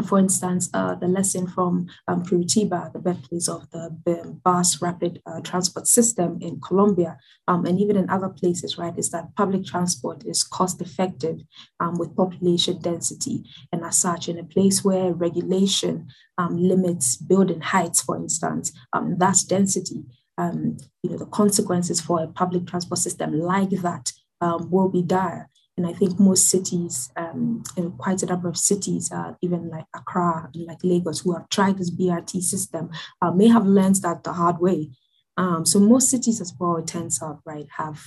for 0.07 0.19
instance, 0.19 0.71
uh, 0.75 0.95
the 0.95 1.09
lesson 1.09 1.47
from 1.47 1.87
um, 2.07 2.25
Curitiba, 2.25 2.93
the 2.93 2.99
birthplace 2.99 3.49
of 3.49 3.69
the 3.71 4.39
bus 4.45 4.81
rapid 4.81 5.21
uh, 5.27 5.41
transport 5.41 5.87
system 5.87 6.39
in 6.41 6.61
Colombia, 6.61 7.19
um, 7.49 7.65
and 7.67 7.81
even 7.81 7.97
in 7.97 8.09
other 8.11 8.29
places, 8.29 8.79
right, 8.79 8.97
is 8.99 9.11
that 9.11 9.35
public 9.37 9.65
transport 9.65 10.25
is 10.25 10.45
cost 10.45 10.81
effective 10.81 11.41
um, 11.81 11.99
with 11.99 12.17
population 12.17 12.79
density. 12.81 13.45
And 13.73 13.85
as 13.85 13.99
such, 13.99 14.29
in 14.29 14.39
a 14.39 14.45
place 14.45 14.85
where 14.85 15.13
regulation 15.13 16.09
um, 16.39 16.57
limits 16.57 17.17
building 17.17 17.61
heights, 17.61 18.03
for 18.03 18.17
instance, 18.17 18.73
um, 18.93 19.17
that's 19.19 19.45
density. 19.45 20.05
Um, 20.39 20.77
you 21.03 21.11
know, 21.11 21.17
the 21.17 21.27
consequences 21.27 22.01
for 22.01 22.23
a 22.23 22.29
public 22.29 22.67
transport 22.67 22.99
system 22.99 23.41
like 23.41 23.71
that 23.71 24.13
um, 24.41 24.71
will 24.71 24.91
be 24.91 25.03
dire. 25.03 25.49
And 25.77 25.87
I 25.87 25.93
think 25.93 26.19
most 26.19 26.49
cities, 26.49 27.11
um, 27.17 27.63
quite 27.99 28.23
a 28.23 28.27
number 28.27 28.49
of 28.49 28.57
cities, 28.57 29.13
uh, 29.13 29.35
even 29.43 29.69
like 29.69 29.85
Accra 29.95 30.51
and 30.55 30.67
like 30.67 30.79
Lagos, 30.83 31.21
who 31.21 31.35
have 31.35 31.49
tried 31.51 31.79
this 31.79 31.91
BRT 31.91 32.43
system, 32.43 32.91
uh, 33.21 33.31
may 33.31 33.49
have 33.49 33.67
learned 33.67 33.97
that 33.97 34.25
the 34.25 34.33
hard 34.33 34.59
way. 34.59 34.91
Um, 35.37 35.67
so 35.67 35.79
most 35.79 36.09
cities, 36.09 36.41
as 36.41 36.55
well, 36.59 36.77
it 36.77 36.87
turns 36.87 37.23
out, 37.23 37.41
right, 37.45 37.67
have 37.77 38.03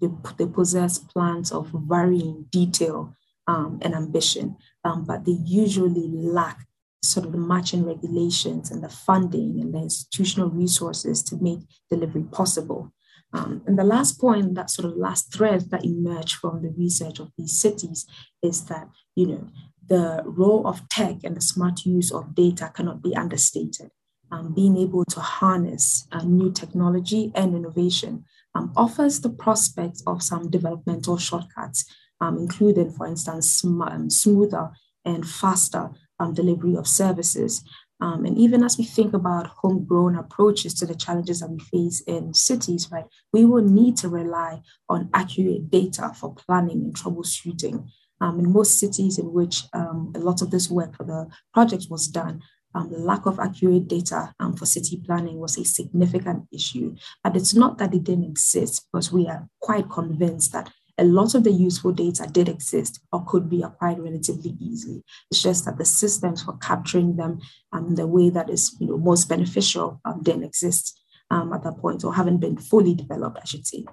they, 0.00 0.08
they 0.36 0.46
possess 0.46 0.98
plans 0.98 1.52
of 1.52 1.70
varying 1.72 2.46
detail 2.50 3.14
um, 3.46 3.78
and 3.82 3.94
ambition, 3.94 4.56
um, 4.84 5.04
but 5.04 5.24
they 5.24 5.38
usually 5.44 6.08
lack 6.08 6.66
sort 7.02 7.26
of 7.26 7.32
the 7.32 7.38
matching 7.38 7.84
regulations 7.84 8.70
and 8.70 8.82
the 8.82 8.88
funding 8.88 9.60
and 9.60 9.74
the 9.74 9.78
institutional 9.78 10.50
resources 10.50 11.22
to 11.22 11.36
make 11.36 11.60
delivery 11.90 12.24
possible. 12.24 12.92
Um, 13.32 13.62
and 13.66 13.78
the 13.78 13.84
last 13.84 14.20
point, 14.20 14.54
that 14.54 14.70
sort 14.70 14.90
of 14.90 14.96
last 14.96 15.32
thread 15.32 15.70
that 15.70 15.84
emerged 15.84 16.36
from 16.36 16.62
the 16.62 16.70
research 16.70 17.18
of 17.18 17.30
these 17.38 17.58
cities 17.58 18.06
is 18.42 18.64
that, 18.66 18.88
you 19.14 19.26
know, 19.26 19.48
the 19.88 20.22
role 20.24 20.66
of 20.66 20.88
tech 20.88 21.16
and 21.24 21.36
the 21.36 21.40
smart 21.40 21.84
use 21.84 22.12
of 22.12 22.34
data 22.34 22.70
cannot 22.74 23.02
be 23.02 23.16
understated. 23.16 23.90
Um, 24.30 24.54
being 24.54 24.78
able 24.78 25.04
to 25.06 25.20
harness 25.20 26.06
uh, 26.10 26.24
new 26.24 26.50
technology 26.50 27.32
and 27.34 27.54
innovation 27.54 28.24
um, 28.54 28.72
offers 28.76 29.20
the 29.20 29.28
prospect 29.28 30.02
of 30.06 30.22
some 30.22 30.50
developmental 30.50 31.18
shortcuts, 31.18 31.84
um, 32.20 32.38
including, 32.38 32.90
for 32.90 33.06
instance, 33.06 33.50
sm- 33.50 33.82
um, 33.82 34.08
smoother 34.10 34.70
and 35.04 35.28
faster 35.28 35.90
um, 36.18 36.32
delivery 36.32 36.76
of 36.76 36.86
services. 36.86 37.62
Um, 38.02 38.24
and 38.26 38.36
even 38.36 38.64
as 38.64 38.76
we 38.76 38.84
think 38.84 39.14
about 39.14 39.46
homegrown 39.46 40.16
approaches 40.16 40.74
to 40.74 40.86
the 40.86 40.96
challenges 41.04 41.38
that 41.38 41.50
we 41.50 41.60
face 41.60 42.00
in 42.00 42.34
cities, 42.34 42.88
right, 42.90 43.04
we 43.32 43.44
will 43.44 43.62
need 43.62 43.96
to 43.98 44.08
rely 44.08 44.60
on 44.88 45.08
accurate 45.14 45.70
data 45.70 46.10
for 46.18 46.34
planning 46.34 46.78
and 46.82 46.94
troubleshooting. 46.94 47.86
Um, 48.20 48.40
in 48.40 48.52
most 48.52 48.80
cities 48.80 49.18
in 49.18 49.32
which 49.32 49.56
um, 49.72 50.12
a 50.16 50.18
lot 50.18 50.42
of 50.42 50.50
this 50.50 50.68
work 50.68 50.96
for 50.96 51.04
the 51.04 51.28
project 51.54 51.86
was 51.90 52.08
done, 52.08 52.42
um, 52.74 52.90
the 52.90 52.98
lack 52.98 53.24
of 53.26 53.38
accurate 53.38 53.86
data 53.86 54.34
um, 54.40 54.56
for 54.56 54.66
city 54.66 54.96
planning 55.06 55.38
was 55.38 55.56
a 55.56 55.64
significant 55.64 56.48
issue. 56.50 56.96
But 57.22 57.36
it's 57.36 57.54
not 57.54 57.78
that 57.78 57.94
it 57.94 58.02
didn't 58.02 58.24
exist, 58.24 58.88
because 58.92 59.12
we 59.12 59.28
are 59.28 59.48
quite 59.60 59.88
convinced 59.88 60.52
that 60.52 60.72
a 60.98 61.04
lot 61.04 61.34
of 61.34 61.44
the 61.44 61.50
useful 61.50 61.92
data 61.92 62.28
did 62.30 62.48
exist 62.48 63.00
or 63.12 63.24
could 63.24 63.48
be 63.48 63.62
acquired 63.62 63.98
relatively 63.98 64.56
easily. 64.60 65.02
It's 65.30 65.42
just 65.42 65.64
that 65.64 65.78
the 65.78 65.84
systems 65.84 66.42
for 66.42 66.56
capturing 66.58 67.16
them 67.16 67.40
in 67.72 67.94
the 67.94 68.06
way 68.06 68.30
that 68.30 68.50
is 68.50 68.76
you 68.78 68.88
know, 68.88 68.98
most 68.98 69.28
beneficial 69.28 70.00
um, 70.04 70.22
didn't 70.22 70.44
exist 70.44 71.00
um, 71.30 71.52
at 71.52 71.62
that 71.64 71.78
point 71.78 72.04
or 72.04 72.14
haven't 72.14 72.38
been 72.38 72.58
fully 72.58 72.94
developed, 72.94 73.38
I 73.40 73.44
should 73.46 73.66
say. 73.66 73.84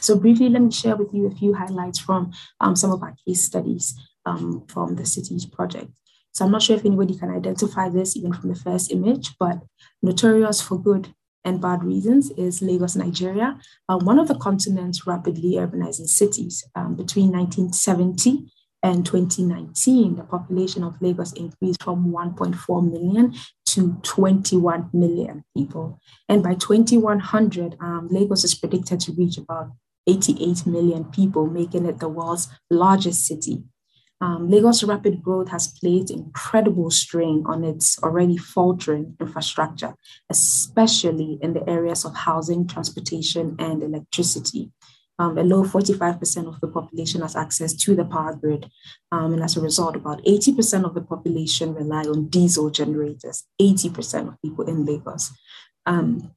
So 0.00 0.16
briefly, 0.16 0.48
let 0.48 0.62
me 0.62 0.70
share 0.70 0.96
with 0.96 1.12
you 1.12 1.26
a 1.26 1.30
few 1.30 1.54
highlights 1.54 1.98
from 1.98 2.32
um, 2.60 2.74
some 2.74 2.90
of 2.90 3.02
our 3.02 3.14
case 3.26 3.44
studies 3.44 3.94
um, 4.24 4.64
from 4.66 4.96
the 4.96 5.04
cities 5.04 5.44
project. 5.44 5.90
So 6.32 6.44
I'm 6.44 6.52
not 6.52 6.62
sure 6.62 6.76
if 6.76 6.86
anybody 6.86 7.18
can 7.18 7.30
identify 7.30 7.88
this 7.88 8.16
even 8.16 8.32
from 8.32 8.48
the 8.48 8.54
first 8.54 8.92
image, 8.92 9.34
but 9.38 9.58
notorious 10.00 10.60
for 10.60 10.80
good 10.80 11.12
and 11.44 11.60
bad 11.60 11.82
reasons 11.82 12.30
is 12.32 12.62
Lagos, 12.62 12.96
Nigeria, 12.96 13.58
uh, 13.88 13.98
one 13.98 14.18
of 14.18 14.28
the 14.28 14.34
continent's 14.34 15.06
rapidly 15.06 15.52
urbanizing 15.54 16.08
cities. 16.08 16.64
Um, 16.74 16.96
between 16.96 17.32
1970 17.32 18.52
and 18.82 19.04
2019, 19.04 20.16
the 20.16 20.24
population 20.24 20.84
of 20.84 21.00
Lagos 21.00 21.32
increased 21.32 21.82
from 21.82 22.12
1.4 22.12 22.90
million 22.90 23.34
to 23.66 23.98
21 24.02 24.90
million 24.92 25.44
people. 25.56 26.00
And 26.28 26.42
by 26.42 26.54
2100, 26.54 27.76
um, 27.80 28.08
Lagos 28.10 28.44
is 28.44 28.54
predicted 28.54 29.00
to 29.00 29.12
reach 29.12 29.38
about 29.38 29.70
88 30.06 30.66
million 30.66 31.04
people, 31.04 31.46
making 31.46 31.86
it 31.86 31.98
the 32.00 32.08
world's 32.08 32.48
largest 32.70 33.26
city 33.26 33.64
um, 34.20 34.50
Lagos' 34.50 34.84
rapid 34.84 35.22
growth 35.22 35.48
has 35.48 35.68
placed 35.68 36.10
incredible 36.10 36.90
strain 36.90 37.42
on 37.46 37.64
its 37.64 37.98
already 38.02 38.36
faltering 38.36 39.16
infrastructure, 39.18 39.94
especially 40.28 41.38
in 41.40 41.54
the 41.54 41.68
areas 41.68 42.04
of 42.04 42.14
housing, 42.14 42.66
transportation, 42.66 43.56
and 43.58 43.82
electricity. 43.82 44.70
Um, 45.18 45.34
below 45.34 45.64
45% 45.64 46.48
of 46.48 46.60
the 46.60 46.68
population 46.68 47.20
has 47.20 47.36
access 47.36 47.74
to 47.74 47.94
the 47.94 48.06
power 48.06 48.34
grid. 48.34 48.70
Um, 49.12 49.34
and 49.34 49.42
as 49.42 49.56
a 49.56 49.60
result, 49.60 49.96
about 49.96 50.24
80% 50.24 50.84
of 50.84 50.94
the 50.94 51.02
population 51.02 51.74
rely 51.74 52.04
on 52.04 52.28
diesel 52.28 52.70
generators, 52.70 53.44
80% 53.60 54.28
of 54.28 54.40
people 54.42 54.66
in 54.66 54.86
Lagos. 54.86 55.30
Um, 55.84 56.30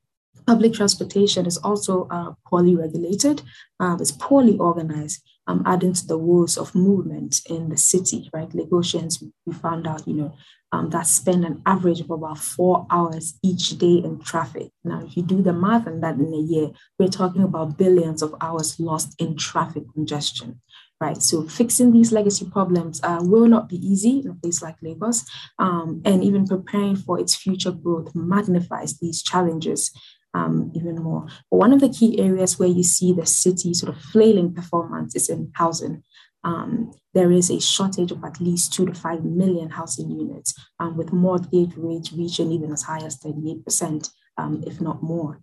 public 0.46 0.74
transportation 0.74 1.46
is 1.46 1.58
also 1.58 2.08
uh, 2.10 2.34
poorly 2.46 2.76
regulated, 2.76 3.42
uh, 3.80 3.98
it's 4.00 4.12
poorly 4.12 4.58
organized, 4.58 5.22
um, 5.48 5.64
adding 5.66 5.94
to 5.94 6.08
the 6.08 6.18
woes 6.18 6.58
of 6.58 6.74
movement 6.74 7.42
in 7.50 7.70
the 7.70 7.78
city, 7.78 8.30
right? 8.34 8.50
Lagosians, 8.50 9.24
we 9.46 9.54
found 9.54 9.88
out, 9.88 10.08
you 10.08 10.14
know, 10.14 10.34
um, 10.72 10.90
that 10.90 11.06
spend 11.06 11.46
an 11.46 11.62
average 11.66 12.02
of 12.02 12.10
about 12.10 12.40
four 12.40 12.88
hours 12.90 13.38
each 13.44 13.78
day 13.78 14.02
in 14.04 14.20
traffic. 14.20 14.72
Now, 14.84 15.06
if 15.06 15.16
you 15.16 15.22
do 15.22 15.42
the 15.44 15.54
math 15.54 15.86
on 15.88 16.02
that 16.02 16.16
in 16.16 16.34
a 16.34 16.38
year, 16.38 16.72
we're 16.98 17.10
talking 17.10 17.44
about 17.44 17.78
billions 17.78 18.24
of 18.24 18.34
hours 18.42 18.80
lost 18.80 19.14
in 19.20 19.38
traffic 19.38 19.84
congestion, 19.94 20.62
right? 21.00 21.22
So 21.22 21.44
fixing 21.48 21.92
these 21.92 22.12
legacy 22.12 22.50
problems 22.50 23.00
uh, 23.04 23.20
will 23.22 23.48
not 23.48 23.70
be 23.70 23.76
easy 23.76 24.22
in 24.22 24.32
a 24.32 24.34
place 24.34 24.64
like 24.64 24.78
Lagos, 24.82 25.30
um, 25.60 26.02
and 26.06 26.24
even 26.24 26.48
preparing 26.48 26.96
for 26.96 27.20
its 27.20 27.36
future 27.36 27.72
growth 27.72 28.16
magnifies 28.16 28.98
these 28.98 29.22
challenges 29.22 29.92
um, 30.34 30.72
even 30.76 30.96
more. 30.96 31.28
But 31.50 31.58
one 31.58 31.74
of 31.74 31.80
the 31.82 31.90
key 31.90 32.20
areas 32.20 32.58
where 32.58 32.70
you 32.70 32.84
see 32.84 33.14
the 33.14 33.26
city 33.26 33.74
sort 33.74 33.96
of 33.96 34.02
flailing 34.02 34.54
performance 34.54 35.16
is 35.16 35.30
in 35.30 35.52
housing. 35.54 36.04
Um, 36.44 36.92
there 37.14 37.32
is 37.32 37.50
a 37.50 37.60
shortage 37.62 38.12
of 38.12 38.24
at 38.24 38.42
least 38.42 38.74
two 38.74 38.86
to 38.86 38.94
five 38.94 39.24
million 39.24 39.70
housing 39.70 40.12
units, 40.12 40.54
um, 40.80 40.98
with 40.98 41.14
mortgage 41.14 41.74
rates 41.78 42.12
reaching 42.12 42.52
even 42.52 42.72
as 42.72 42.84
high 42.84 43.06
as 43.06 43.18
38%, 43.20 44.10
um, 44.38 44.64
if 44.68 44.82
not 44.82 45.02
more. 45.02 45.40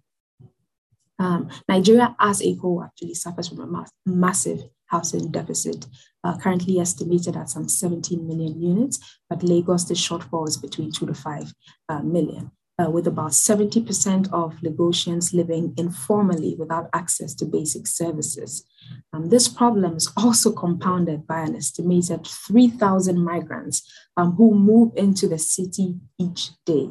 Um, 1.19 1.49
Nigeria 1.69 2.17
as 2.19 2.43
a 2.43 2.55
whole 2.55 2.83
actually 2.83 3.15
suffers 3.15 3.49
from 3.49 3.61
a 3.61 3.67
mass- 3.67 3.93
massive 4.05 4.63
housing 4.87 5.31
deficit, 5.31 5.87
uh, 6.25 6.37
currently 6.37 6.79
estimated 6.79 7.37
at 7.37 7.49
some 7.49 7.69
17 7.69 8.27
million 8.27 8.61
units, 8.61 8.99
but 9.29 9.43
Lagos, 9.43 9.85
the 9.85 9.95
shortfall 9.95 10.49
is 10.49 10.57
between 10.57 10.91
two 10.91 11.07
to 11.07 11.15
five 11.15 11.55
uh, 11.89 12.01
million 12.01 12.51
uh, 12.81 12.91
with 12.91 13.07
about 13.07 13.33
70% 13.33 14.33
of 14.33 14.55
Lagosians 14.63 15.35
living 15.35 15.75
informally 15.77 16.55
without 16.59 16.89
access 16.95 17.35
to 17.35 17.45
basic 17.45 17.87
services. 17.87 18.65
Um, 19.13 19.29
this 19.29 19.49
problem 19.49 19.97
is 19.97 20.11
also 20.17 20.53
compounded 20.53 21.27
by 21.27 21.41
an 21.41 21.57
estimated 21.57 22.27
3,000 22.27 23.19
migrants 23.23 23.83
um, 24.17 24.33
who 24.33 24.55
move 24.55 24.93
into 24.97 25.29
the 25.29 25.39
city 25.39 25.97
each 26.19 26.51
day. 26.65 26.91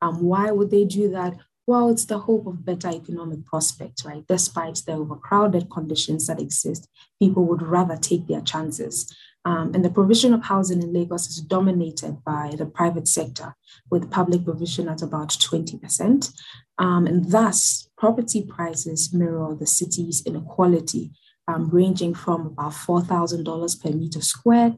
Um, 0.00 0.22
why 0.22 0.50
would 0.50 0.70
they 0.70 0.84
do 0.84 1.08
that? 1.10 1.36
Well, 1.66 1.90
it's 1.90 2.06
the 2.06 2.18
hope 2.18 2.46
of 2.48 2.64
better 2.64 2.88
economic 2.88 3.46
prospects, 3.46 4.04
right? 4.04 4.24
Despite 4.28 4.82
the 4.84 4.94
overcrowded 4.94 5.70
conditions 5.70 6.26
that 6.26 6.40
exist, 6.40 6.88
people 7.20 7.44
would 7.46 7.62
rather 7.62 7.96
take 7.96 8.26
their 8.26 8.40
chances. 8.40 9.14
Um, 9.44 9.72
and 9.74 9.84
the 9.84 9.90
provision 9.90 10.32
of 10.32 10.44
housing 10.44 10.82
in 10.82 10.92
Lagos 10.92 11.28
is 11.28 11.40
dominated 11.40 12.22
by 12.24 12.54
the 12.56 12.66
private 12.66 13.08
sector, 13.08 13.56
with 13.90 14.10
public 14.10 14.44
provision 14.44 14.88
at 14.88 15.02
about 15.02 15.30
20%. 15.30 16.32
Um, 16.78 17.06
and 17.06 17.30
thus, 17.30 17.88
property 17.98 18.42
prices 18.42 19.12
mirror 19.12 19.56
the 19.58 19.66
city's 19.66 20.22
inequality, 20.24 21.10
um, 21.48 21.68
ranging 21.70 22.14
from 22.14 22.46
about 22.46 22.72
$4,000 22.72 23.82
per 23.82 23.90
meter 23.90 24.20
squared 24.20 24.74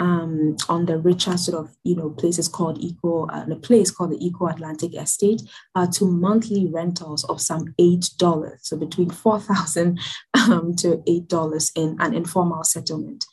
um, 0.00 0.56
on 0.68 0.86
the 0.86 0.98
richer 0.98 1.36
sort 1.36 1.62
of 1.62 1.76
you 1.84 1.94
know 1.94 2.10
places 2.10 2.48
called 2.48 2.80
Eko, 2.80 3.28
uh, 3.30 3.52
a 3.52 3.56
place 3.56 3.90
called 3.90 4.10
the 4.10 4.18
Eko 4.18 4.50
Atlantic 4.52 4.94
Estate, 4.94 5.42
uh, 5.74 5.86
to 5.92 6.06
monthly 6.06 6.66
rentals 6.66 7.22
of 7.24 7.40
some 7.40 7.74
eight 7.78 8.10
dollars, 8.16 8.60
so 8.62 8.76
between 8.76 9.10
four 9.10 9.38
thousand 9.38 10.00
um, 10.34 10.74
to 10.76 11.02
eight 11.06 11.28
dollars 11.28 11.70
in 11.76 11.96
an 12.00 12.14
informal 12.14 12.64
settlement. 12.64 13.24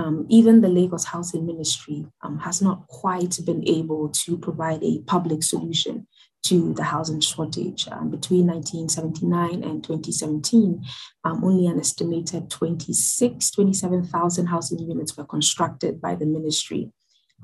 Um, 0.00 0.24
even 0.30 0.62
the 0.62 0.68
Lagos 0.68 1.04
Housing 1.04 1.44
Ministry 1.44 2.06
um, 2.22 2.38
has 2.38 2.62
not 2.62 2.86
quite 2.88 3.38
been 3.44 3.62
able 3.68 4.08
to 4.08 4.38
provide 4.38 4.82
a 4.82 5.00
public 5.00 5.42
solution 5.42 6.06
to 6.44 6.72
the 6.72 6.84
housing 6.84 7.20
shortage. 7.20 7.86
Um, 7.88 8.10
between 8.10 8.46
1979 8.46 9.62
and 9.62 9.84
2017, 9.84 10.82
um, 11.24 11.44
only 11.44 11.66
an 11.66 11.78
estimated 11.78 12.48
26, 12.48 13.50
27,000 13.50 14.46
housing 14.46 14.78
units 14.78 15.18
were 15.18 15.26
constructed 15.26 16.00
by 16.00 16.14
the 16.14 16.24
ministry. 16.24 16.90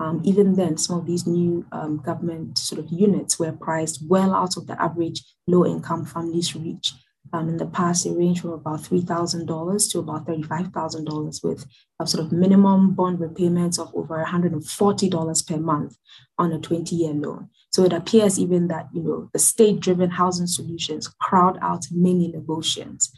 Um, 0.00 0.22
even 0.24 0.54
then, 0.54 0.78
some 0.78 0.98
of 0.98 1.06
these 1.06 1.26
new 1.26 1.66
um, 1.72 1.98
government 1.98 2.56
sort 2.56 2.78
of 2.78 2.90
units 2.90 3.38
were 3.38 3.52
priced 3.52 4.00
well 4.08 4.34
out 4.34 4.56
of 4.56 4.66
the 4.66 4.80
average 4.80 5.22
low 5.46 5.66
income 5.66 6.06
families' 6.06 6.56
reach. 6.56 6.94
Um, 7.36 7.50
in 7.50 7.58
the 7.58 7.66
past, 7.66 8.04
they 8.04 8.12
range 8.12 8.40
from 8.40 8.52
about 8.52 8.80
$3,000 8.80 9.90
to 9.92 9.98
about 9.98 10.26
$35,000 10.26 11.44
with 11.44 11.66
a 12.00 12.06
sort 12.06 12.24
of 12.24 12.32
minimum 12.32 12.94
bond 12.94 13.20
repayments 13.20 13.78
of 13.78 13.94
over 13.94 14.24
$140 14.24 15.46
per 15.46 15.56
month 15.58 15.98
on 16.38 16.52
a 16.52 16.58
20 16.58 16.96
year 16.96 17.12
loan. 17.12 17.50
So 17.72 17.84
it 17.84 17.92
appears 17.92 18.38
even 18.38 18.68
that, 18.68 18.88
you 18.94 19.02
know, 19.02 19.28
the 19.34 19.38
state 19.38 19.80
driven 19.80 20.08
housing 20.08 20.46
solutions 20.46 21.08
crowd 21.20 21.58
out 21.60 21.84
many 21.90 22.32
Lagosians. 22.32 23.10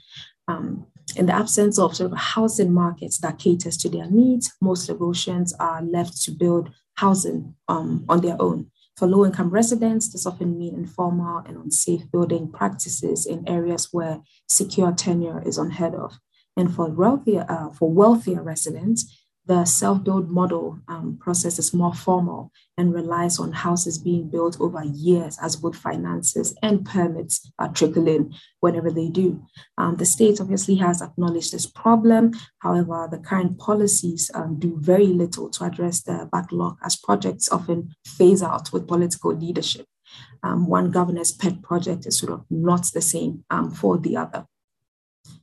Um, 0.49 0.89
in 1.15 1.27
the 1.27 1.33
absence 1.33 1.79
of 1.79 1.95
sort 1.95 2.11
of 2.11 2.19
housing 2.19 2.75
markets 2.75 3.19
that 3.19 3.39
caters 3.39 3.77
to 3.77 3.89
their 3.89 4.11
needs, 4.11 4.53
most 4.61 4.91
Lagosians 4.91 5.53
are 5.61 5.81
left 5.81 6.21
to 6.23 6.33
build 6.33 6.71
housing 6.95 7.55
um, 7.69 8.05
on 8.09 8.21
their 8.21 8.37
own. 8.41 8.73
For 8.99 9.07
low 9.07 9.25
income 9.25 9.51
residents, 9.51 10.09
this 10.09 10.27
often 10.27 10.59
means 10.59 10.77
informal 10.77 11.39
and 11.47 11.57
unsafe 11.57 12.11
building 12.11 12.51
practices 12.51 13.27
in 13.27 13.49
areas 13.49 13.91
where 13.93 14.23
secure 14.49 14.91
tenure 14.91 15.41
is 15.47 15.57
unheard 15.57 15.95
of. 15.95 16.19
And 16.57 16.75
for 16.75 16.91
wealthier, 16.91 17.47
uh, 17.49 17.71
for 17.71 17.93
wealthier 17.93 18.43
residents, 18.43 19.18
the 19.49 19.65
self-build 19.65 20.31
model 20.31 20.79
um, 20.89 21.17
process 21.19 21.59
is 21.59 21.73
more 21.73 21.95
formal 21.95 22.53
and 22.77 22.93
relies 22.93 23.39
on 23.39 23.51
houses 23.51 23.97
being 23.97 24.29
built 24.29 24.61
over 24.61 24.85
years 24.85 25.39
as 25.43 25.57
both 25.57 25.75
finances 25.75 26.55
and 26.63 26.85
permits 26.85 27.51
are 27.59 27.73
trickling 27.73 28.35
whenever 28.61 28.91
they 28.91 29.09
do. 29.09 29.43
Um, 29.79 29.97
the 29.97 30.05
state 30.05 30.39
obviously 30.39 30.75
has 30.77 31.01
acknowledged 31.01 31.53
this 31.53 31.65
problem. 31.65 32.33
However, 32.59 33.09
the 33.11 33.19
current 33.19 33.59
policies 33.59 34.31
um, 34.35 34.59
do 34.59 34.77
very 34.79 35.07
little 35.07 35.49
to 35.49 35.65
address 35.65 36.03
the 36.03 36.29
backlog 36.31 36.77
as 36.85 36.97
projects 36.97 37.51
often 37.51 37.95
phase 38.07 38.43
out 38.43 38.71
with 38.71 38.87
political 38.87 39.35
leadership. 39.35 39.87
Um, 40.43 40.67
one 40.67 40.91
governor's 40.91 41.33
pet 41.33 41.63
project 41.63 42.05
is 42.05 42.19
sort 42.19 42.33
of 42.33 42.45
not 42.51 42.87
the 42.93 43.01
same 43.01 43.45
um, 43.49 43.71
for 43.71 43.97
the 43.97 44.19
other. 44.19 44.45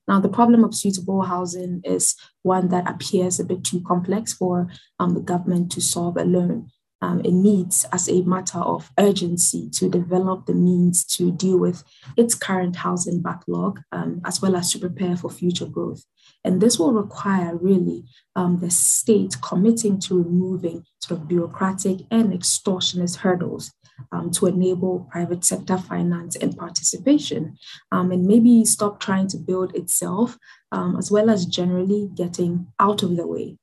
Now, 0.07 0.19
the 0.19 0.29
problem 0.29 0.63
of 0.63 0.75
suitable 0.75 1.24
housing 1.24 1.81
is 1.83 2.15
one 2.43 2.69
that 2.69 2.89
appears 2.89 3.39
a 3.39 3.43
bit 3.43 3.63
too 3.63 3.81
complex 3.81 4.33
for 4.33 4.67
um, 5.00 5.13
the 5.15 5.21
government 5.21 5.71
to 5.74 5.81
solve 5.81 6.17
alone. 6.17 6.69
Um, 7.01 7.19
it 7.21 7.33
needs, 7.33 7.85
as 7.91 8.09
a 8.09 8.21
matter 8.24 8.59
of 8.59 8.89
urgency, 8.97 9.69
to 9.71 9.89
develop 9.89 10.45
the 10.45 10.53
means 10.53 11.03
to 11.17 11.31
deal 11.31 11.59
with 11.59 11.83
its 12.17 12.33
current 12.33 12.77
housing 12.77 13.21
backlog, 13.21 13.81
um, 13.91 14.21
as 14.25 14.41
well 14.41 14.55
as 14.55 14.71
to 14.71 14.79
prepare 14.79 15.17
for 15.17 15.29
future 15.29 15.65
growth. 15.65 16.03
And 16.43 16.62
this 16.62 16.79
will 16.79 16.93
require 16.93 17.55
really 17.55 18.05
um, 18.35 18.59
the 18.59 18.71
state 18.71 19.35
committing 19.41 20.00
to 20.01 20.17
removing 20.17 20.85
sort 21.00 21.19
of 21.19 21.27
bureaucratic 21.27 22.00
and 22.09 22.31
extortionist 22.31 23.17
hurdles 23.17 23.71
um, 24.11 24.31
to 24.31 24.47
enable 24.47 25.07
private 25.11 25.43
sector 25.43 25.77
finance 25.77 26.35
and 26.35 26.57
participation, 26.57 27.57
um, 27.91 28.11
and 28.11 28.25
maybe 28.25 28.65
stop 28.65 28.99
trying 28.99 29.27
to 29.27 29.37
build 29.37 29.75
itself, 29.75 30.37
um, 30.71 30.97
as 30.97 31.11
well 31.11 31.29
as 31.29 31.45
generally 31.45 32.09
getting 32.15 32.67
out 32.79 33.03
of 33.03 33.15
the 33.15 33.27
way. 33.27 33.57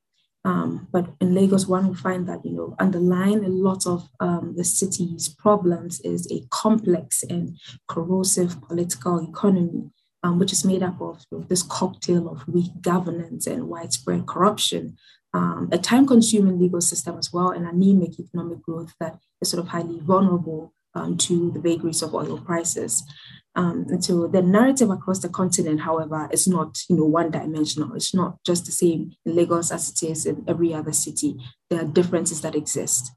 Um, 0.45 0.89
but 0.91 1.09
in 1.21 1.35
Lagos, 1.35 1.67
one 1.67 1.87
will 1.87 1.95
find 1.95 2.29
that 2.29 2.45
you 2.45 2.53
know 2.53 2.75
underlying 2.81 3.45
a 3.45 3.49
lot 3.49 3.87
of 3.87 4.09
um, 4.21 4.55
the 4.57 4.65
city's 4.65 5.29
problems 5.29 6.01
is 6.01 6.31
a 6.33 6.45
complex 6.51 7.23
and 7.23 7.59
corrosive 7.89 8.61
political 8.63 9.29
economy. 9.29 9.91
Um, 10.25 10.39
which 10.39 10.53
is 10.53 10.65
made 10.65 10.85
up 10.85 11.01
of, 11.01 11.27
of 11.33 11.49
this 11.49 11.65
cocktail 11.65 12.29
of 12.29 12.47
weak 12.47 12.71
governance 12.81 13.49
and 13.49 13.69
widespread 13.69 14.25
corruption, 14.25 14.97
um, 15.35 15.69
a 15.73 15.79
time 15.79 16.07
consuming 16.07 16.59
legal 16.59 16.81
system 16.81 17.19
as 17.19 17.33
well, 17.33 17.51
and 17.51 17.67
anemic 17.67 18.19
economic 18.19 18.63
growth 18.63 18.95
that 19.01 19.19
is 19.41 19.51
sort 19.51 19.63
of 19.63 19.69
highly 19.69 19.99
vulnerable 20.01 20.73
um, 20.95 21.17
to 21.17 21.51
the 21.53 21.61
vagaries 21.61 22.03
of 22.03 22.15
oil 22.15 22.39
prices. 22.39 23.03
Um, 23.55 23.87
and 23.89 24.05
so 24.05 24.27
the 24.27 24.43
narrative 24.43 24.91
across 24.91 25.19
the 25.21 25.29
continent, 25.29 25.81
however, 25.81 26.29
is 26.33 26.47
not 26.47 26.79
you 26.89 26.97
know 26.97 27.05
one 27.05 27.31
dimensional. 27.31 27.95
It's 27.95 28.15
not 28.15 28.43
just 28.45 28.67
the 28.67 28.73
same 28.73 29.13
in 29.25 29.37
Lagos 29.37 29.71
as 29.71 29.91
it 29.91 30.03
is 30.03 30.27
in 30.27 30.45
every 30.49 30.73
other 30.75 30.93
city. 30.93 31.37
There 31.69 31.81
are 31.81 31.87
differences 31.87 32.41
that 32.43 32.55
exist. 32.55 33.13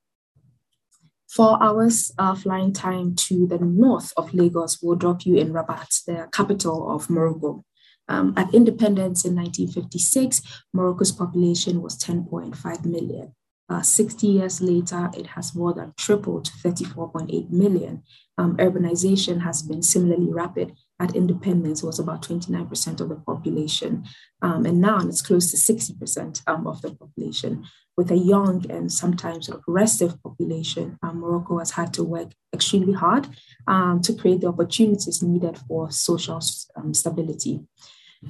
Four 1.30 1.62
hours 1.62 2.14
uh, 2.18 2.36
flying 2.36 2.72
time 2.72 3.16
to 3.28 3.46
the 3.46 3.58
north 3.60 4.14
of 4.16 4.34
Lagos 4.34 4.82
will 4.82 4.96
drop 4.96 5.26
you 5.26 5.36
in 5.36 5.52
Rabat, 5.52 5.90
the 6.08 6.30
capital 6.32 6.90
of 6.90 7.10
Morocco. 7.10 7.66
Um, 8.08 8.34
at 8.38 8.54
independence 8.54 9.26
in 9.26 9.36
1956, 9.36 10.42
Morocco's 10.74 11.12
population 11.12 11.82
was 11.82 11.98
10.5 11.98 12.86
million. 12.86 13.34
Uh, 13.68 13.82
60 13.82 14.28
years 14.28 14.62
later, 14.62 15.10
it 15.18 15.26
has 15.28 15.56
more 15.56 15.74
than 15.74 15.94
tripled 15.98 16.46
to 16.46 16.52
34.8 16.52 17.50
million. 17.50 18.04
Um, 18.38 18.58
urbanization 18.58 19.42
has 19.42 19.64
been 19.64 19.82
similarly 19.82 20.32
rapid. 20.32 20.74
At 21.00 21.16
independence, 21.16 21.82
it 21.82 21.86
was 21.86 22.00
about 22.00 22.22
29% 22.22 23.02
of 23.02 23.10
the 23.10 23.16
population. 23.16 24.06
Um, 24.42 24.66
and 24.66 24.80
now 24.80 25.00
it's 25.00 25.22
close 25.22 25.50
to 25.52 25.58
60% 25.58 26.42
um, 26.48 26.68
of 26.68 26.82
the 26.82 26.94
population. 26.94 27.66
With 27.98 28.12
a 28.12 28.18
young 28.18 28.70
and 28.70 28.92
sometimes 28.92 29.50
aggressive 29.50 30.22
population, 30.22 31.00
um, 31.02 31.22
Morocco 31.22 31.60
has 31.60 31.72
had 31.72 31.94
to 31.96 32.04
work 32.04 32.34
extremely 32.54 32.94
hard 32.94 33.28
um, 33.68 34.02
to 34.02 34.14
create 34.14 34.42
the 34.42 34.48
opportunities 34.48 35.24
needed 35.24 35.58
for 35.68 35.90
social 35.92 36.40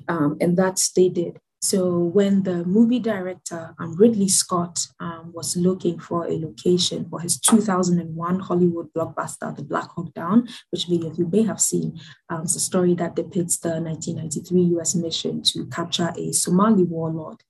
um, 0.08 0.38
and 0.42 0.58
that 0.58 0.80
they 0.96 1.10
did. 1.10 1.40
So 1.62 1.98
when 1.98 2.44
the 2.44 2.64
movie 2.66 3.00
director 3.00 3.74
um, 3.80 3.96
Ridley 3.96 4.28
Scott 4.28 4.86
um, 5.00 5.32
was 5.34 5.58
looking 5.58 5.98
for 5.98 6.28
a 6.28 6.38
location 6.38 7.10
for 7.10 7.20
his 7.20 7.40
2001 7.40 8.40
Hollywood 8.40 8.94
blockbuster, 8.94 9.56
The 9.56 9.64
Black 9.64 9.90
Hawk 9.90 10.14
Down, 10.14 10.48
which 10.70 10.88
many 10.88 11.08
of 11.08 11.18
you 11.18 11.28
may 11.28 11.42
have 11.42 11.60
seen, 11.60 12.00
um, 12.30 12.44
it's 12.44 12.56
a 12.56 12.60
story 12.60 12.94
that 12.96 13.16
depicts 13.16 13.58
the 13.58 13.82
1993 13.82 14.62
U.S. 14.76 14.94
mission 14.94 15.42
to 15.42 15.66
capture 15.66 16.14
a 16.16 16.32
Somali 16.34 16.84
warlord 16.84 17.42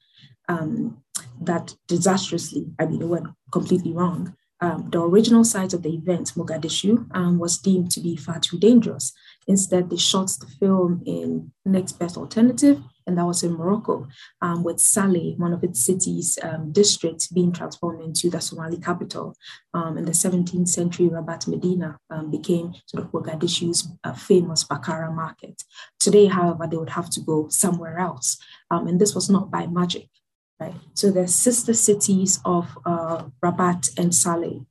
um, 0.47 1.03
that 1.41 1.75
disastrously, 1.87 2.67
I 2.79 2.85
mean, 2.85 3.01
it 3.01 3.07
went 3.07 3.27
completely 3.51 3.91
wrong. 3.91 4.33
Um, 4.61 4.89
the 4.91 5.01
original 5.01 5.43
site 5.43 5.73
of 5.73 5.83
the 5.83 5.93
event, 5.93 6.31
Mogadishu, 6.35 7.07
um, 7.13 7.37
was 7.37 7.57
deemed 7.57 7.91
to 7.91 7.99
be 7.99 8.15
far 8.15 8.39
too 8.39 8.57
dangerous. 8.57 9.11
Instead, 9.47 9.89
they 9.89 9.97
shot 9.97 10.31
the 10.39 10.47
film 10.59 11.01
in 11.05 11.51
next 11.65 11.93
best 11.93 12.17
alternative, 12.17 12.81
and 13.05 13.17
that 13.17 13.25
was 13.25 13.43
in 13.43 13.53
Morocco, 13.53 14.07
um, 14.41 14.63
with 14.63 14.77
Salé, 14.77 15.37
one 15.37 15.53
of 15.53 15.63
its 15.63 15.85
cities, 15.85 16.39
um, 16.41 16.71
districts, 16.71 17.27
being 17.27 17.51
transformed 17.51 18.03
into 18.03 18.29
the 18.29 18.41
Somali 18.41 18.77
capital. 18.77 19.35
Um, 19.73 19.97
in 19.97 20.05
the 20.05 20.11
17th 20.11 20.67
century, 20.67 21.09
Rabat 21.09 21.47
Medina 21.47 21.99
um, 22.09 22.31
became 22.31 22.73
sort 22.87 23.03
of 23.03 23.11
Mogadishu's 23.11 23.87
uh, 24.03 24.13
famous 24.13 24.63
Bakara 24.63 25.13
market. 25.13 25.63
Today, 25.99 26.25
however, 26.25 26.67
they 26.67 26.77
would 26.77 26.89
have 26.89 27.11
to 27.11 27.21
go 27.21 27.47
somewhere 27.49 27.99
else. 27.99 28.37
Um, 28.71 28.87
and 28.87 28.99
this 28.99 29.13
was 29.13 29.29
not 29.29 29.51
by 29.51 29.67
magic, 29.67 30.09
right? 30.59 30.73
So 30.95 31.11
the 31.11 31.27
sister 31.27 31.73
cities 31.75 32.39
of 32.43 32.75
uh, 32.85 33.25
Rabat 33.43 33.89
and 33.99 34.11
Salé 34.11 34.65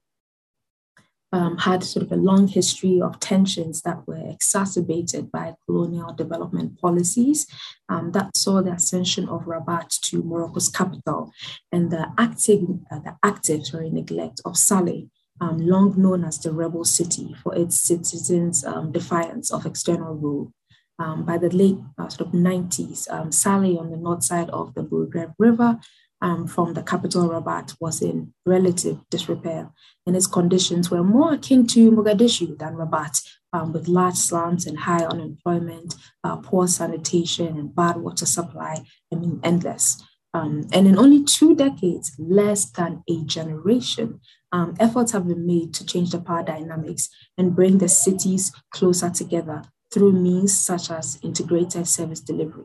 um, 1.35 1.59
had 1.59 1.83
sort 1.83 2.07
of 2.07 2.13
a 2.13 2.17
long 2.31 2.47
history 2.47 3.01
of 3.01 3.19
tensions 3.19 3.83
that 3.83 4.07
were 4.07 4.23
exacerbated 4.31 5.33
by 5.33 5.57
colonial 5.67 6.13
development 6.13 6.81
policies 6.81 7.49
um, 7.89 8.13
that 8.13 8.37
saw 8.37 8.63
the 8.63 8.71
ascension 8.71 9.29
of 9.29 9.43
Rabat 9.45 9.89
to 10.03 10.23
Morocco's 10.23 10.69
capital 10.69 11.33
and 11.73 11.91
the 11.91 12.07
active, 12.17 12.63
uh, 12.89 13.01
the 13.01 13.17
active 13.25 13.67
sorry, 13.67 13.91
neglect 13.91 14.43
of 14.45 14.53
Salé, 14.53 15.09
um, 15.41 15.59
long 15.59 16.01
known 16.01 16.23
as 16.25 16.39
the 16.39 16.53
rebel 16.53 16.85
city 16.85 17.35
for 17.43 17.53
its 17.57 17.81
citizens' 17.81 18.65
um, 18.65 18.93
defiance 18.93 19.53
of 19.53 19.67
external 19.67 20.15
rule. 20.15 20.53
Um, 21.01 21.25
by 21.25 21.39
the 21.39 21.51
late 21.51 21.79
uh, 21.99 22.09
sort 22.09 22.29
of 22.29 22.33
90s, 22.33 23.11
um, 23.11 23.31
Salé 23.31 23.77
on 23.77 23.91
the 23.91 23.97
north 23.97 24.23
side 24.23 24.49
of 24.51 24.73
the 24.75 24.85
Bou 24.85 25.09
Regreg 25.09 25.35
River 25.41 25.81
um, 26.25 26.47
from 26.47 26.73
the 26.73 26.83
capital 26.83 27.29
Rabat 27.29 27.77
was 27.81 28.01
in 28.01 28.33
relative 28.47 28.99
disrepair, 29.11 29.71
and 30.07 30.17
its 30.17 30.27
conditions 30.27 30.91
were 30.91 31.05
more 31.05 31.35
akin 31.35 31.67
to 31.67 31.93
Mogadishu 31.93 32.59
than 32.59 32.77
Rabat, 32.77 33.21
um, 33.53 33.75
with 33.75 33.89
large 33.89 34.15
slums 34.15 34.67
and 34.67 34.79
high 34.79 35.05
unemployment, 35.05 35.95
uh, 36.25 36.37
poor 36.37 36.67
sanitation, 36.67 37.59
and 37.59 37.77
bad 37.77 37.99
water 37.99 38.25
supply. 38.25 38.83
I 39.13 39.17
mean, 39.17 39.39
endless. 39.45 40.03
Um, 40.33 40.67
and 40.73 40.89
in 40.89 40.99
only 40.99 41.23
two 41.23 41.55
decades, 41.55 42.17
less 42.19 42.71
than 42.71 43.05
a 43.07 43.23
generation, 43.25 44.21
um, 44.51 44.75
efforts 44.81 45.13
have 45.13 45.29
been 45.29 45.47
made 45.47 45.75
to 45.75 45.85
change 45.85 46.11
the 46.11 46.21
power 46.21 46.43
dynamics 46.43 47.11
and 47.37 47.55
bring 47.55 47.79
the 47.79 47.89
cities 47.89 48.51
closer 48.71 49.11
together 49.11 49.63
through 49.93 50.13
means 50.13 50.59
such 50.59 50.91
as 50.91 51.19
integrated 51.23 51.87
service 51.87 52.21
delivery. 52.21 52.65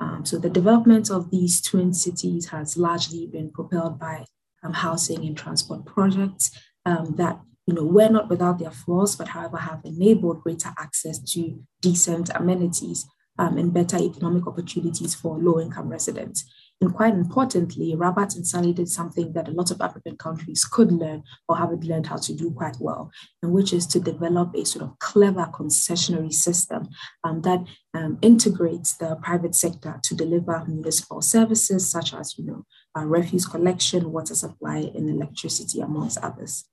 Um, 0.00 0.24
so 0.24 0.38
the 0.38 0.50
development 0.50 1.10
of 1.10 1.30
these 1.30 1.60
twin 1.60 1.92
cities 1.92 2.48
has 2.48 2.76
largely 2.76 3.26
been 3.26 3.50
propelled 3.50 3.98
by 3.98 4.24
um, 4.62 4.72
housing 4.72 5.24
and 5.24 5.36
transport 5.36 5.84
projects 5.84 6.50
um, 6.86 7.14
that 7.16 7.40
you 7.66 7.74
know 7.74 7.84
were 7.84 8.08
not 8.08 8.28
without 8.28 8.58
their 8.58 8.70
flaws, 8.70 9.16
but 9.16 9.28
however 9.28 9.58
have 9.58 9.80
enabled 9.84 10.42
greater 10.42 10.72
access 10.78 11.18
to 11.32 11.62
decent 11.80 12.30
amenities 12.34 13.06
um, 13.38 13.56
and 13.58 13.74
better 13.74 13.96
economic 13.98 14.46
opportunities 14.46 15.14
for 15.14 15.38
low-income 15.38 15.88
residents. 15.88 16.44
And 16.80 16.94
quite 16.94 17.14
importantly, 17.14 17.96
Rabat 17.96 18.36
and 18.36 18.44
Salé 18.44 18.72
did 18.72 18.88
something 18.88 19.32
that 19.32 19.48
a 19.48 19.50
lot 19.50 19.72
of 19.72 19.80
African 19.80 20.16
countries 20.16 20.64
could 20.64 20.92
learn 20.92 21.24
or 21.48 21.56
haven't 21.56 21.82
learned 21.82 22.06
how 22.06 22.18
to 22.18 22.32
do 22.32 22.52
quite 22.52 22.76
well, 22.78 23.10
and 23.42 23.52
which 23.52 23.72
is 23.72 23.84
to 23.88 23.98
develop 23.98 24.54
a 24.54 24.64
sort 24.64 24.84
of 24.84 24.96
clever 25.00 25.48
concessionary 25.52 26.32
system 26.32 26.88
um, 27.24 27.42
that 27.42 27.64
um, 27.94 28.18
integrates 28.22 28.96
the 28.96 29.16
private 29.16 29.56
sector 29.56 29.98
to 30.04 30.14
deliver 30.14 30.64
municipal 30.68 31.20
services 31.20 31.90
such 31.90 32.14
as, 32.14 32.38
you 32.38 32.46
know, 32.46 32.64
uh, 32.96 33.04
refuse 33.04 33.44
collection, 33.44 34.12
water 34.12 34.36
supply, 34.36 34.90
and 34.94 35.10
electricity, 35.10 35.80
amongst 35.80 36.18
others. 36.18 36.64